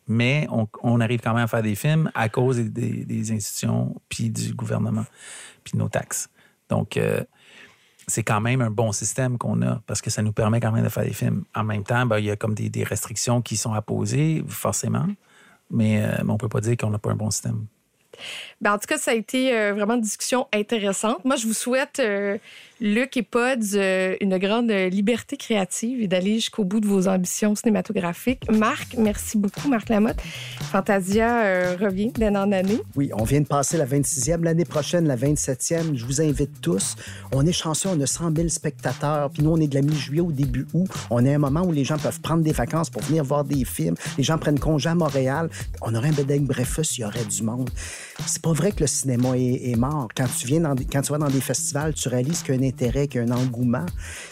[0.08, 0.48] Mais
[0.84, 5.06] on, arrive quand même à faire des films à cause des, institutions, puis du gouvernement,
[5.64, 6.30] puis de nos taxes.
[6.70, 7.24] Donc, euh,
[8.08, 10.84] c'est quand même un bon système qu'on a parce que ça nous permet quand même
[10.84, 11.44] de faire des films.
[11.56, 15.08] En même temps, ben, il y a comme des, restrictions qui sont apposées, forcément,
[15.72, 17.66] mais, euh, on peut pas dire qu'on n'a pas un bon système.
[18.62, 21.26] Ben, en tout cas, ça a été vraiment une discussion intéressante.
[21.26, 22.00] Moi, je vous souhaite,
[22.82, 27.08] Luc et Pods, euh, une grande euh, liberté créative et d'aller jusqu'au bout de vos
[27.08, 28.52] ambitions cinématographiques.
[28.52, 30.20] Marc, merci beaucoup, Marc Lamotte.
[30.60, 32.82] Fantasia euh, revient d'année en année.
[32.98, 34.44] Oui, on vient de passer la 26e.
[34.44, 35.96] L'année prochaine, la 27e.
[35.96, 36.98] Je vous invite tous.
[37.32, 39.30] On est chanceux, on a 100 000 spectateurs.
[39.30, 40.90] Puis nous, on est de la mi-juillet au début août.
[41.10, 43.46] On est à un moment où les gens peuvent prendre des vacances pour venir voir
[43.46, 43.96] des films.
[44.18, 45.50] Les gens prennent congé à Montréal.
[45.82, 47.70] On aurait un bedeng breakfast, il y aurait du monde.
[48.26, 50.08] C'est pas vrai que le cinéma est, mort.
[50.16, 50.62] Quand tu, viens
[50.92, 53.24] quand tu vas dans des festivals, tu réalises qu'il y a un intérêt, qu'il y
[53.24, 53.86] a un engouement.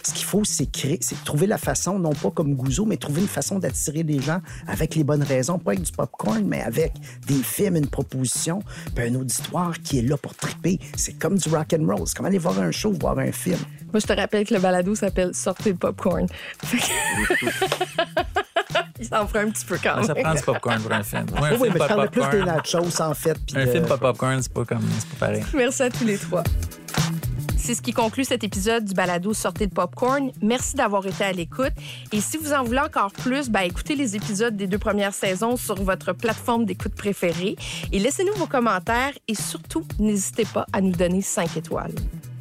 [0.04, 3.22] Ce qu'il faut, c'est créer, c'est trouver la façon, non pas comme Gouzeau, mais trouver
[3.22, 6.94] une façon d'attirer les gens avec les bonnes raisons, pas avec du popcorn, mais avec
[7.28, 8.62] des films, une proposition,
[8.96, 10.80] puis un auditoire qui est là pour triper.
[10.96, 12.04] C'est comme du rock and roll.
[12.08, 13.60] C'est comme aller voir un show, voir un film.
[13.92, 16.26] Moi, je te rappelle que le balado s'appelle Sortez le popcorn.
[19.00, 20.24] Il s'en fera un petit peu quand Ouais, ça même.
[20.24, 21.26] prend du popcorn pour un film.
[21.38, 23.38] Moi, un oui, film mais je parlais plus des nachos, en fait.
[23.56, 25.44] Un de- film pas popcorn, c'est pas comme c'est pas pareil.
[25.54, 26.44] Merci à tous les trois.
[27.66, 30.34] C'est ce qui conclut cet épisode du balado Sortez le popcorn.
[30.42, 31.72] Merci d'avoir été à l'écoute.
[32.12, 35.56] Et si vous en voulez encore plus, ben, écoutez les épisodes des deux premières saisons
[35.56, 37.56] sur votre plateforme d'écoute préférée
[37.94, 41.96] et laissez-nous vos commentaires et surtout, n'hésitez pas à nous donner 5 étoiles.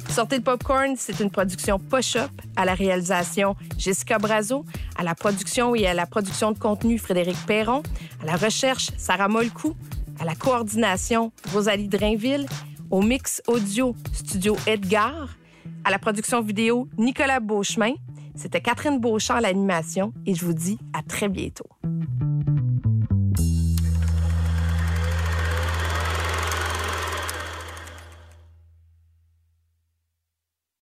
[0.09, 4.65] Sortez le popcorn, c'est une production Push-Up à la réalisation Jessica Brazo,
[4.97, 7.81] à la production et à la production de contenu Frédéric Perron,
[8.21, 9.73] à la recherche Sarah Molcou,
[10.19, 12.45] à la coordination Rosalie Drainville,
[12.93, 15.35] au mix audio Studio Edgar,
[15.83, 17.95] à la production vidéo Nicolas Beauchemin.
[18.35, 21.65] C'était Catherine Beauchamp à l'animation et je vous dis à très bientôt.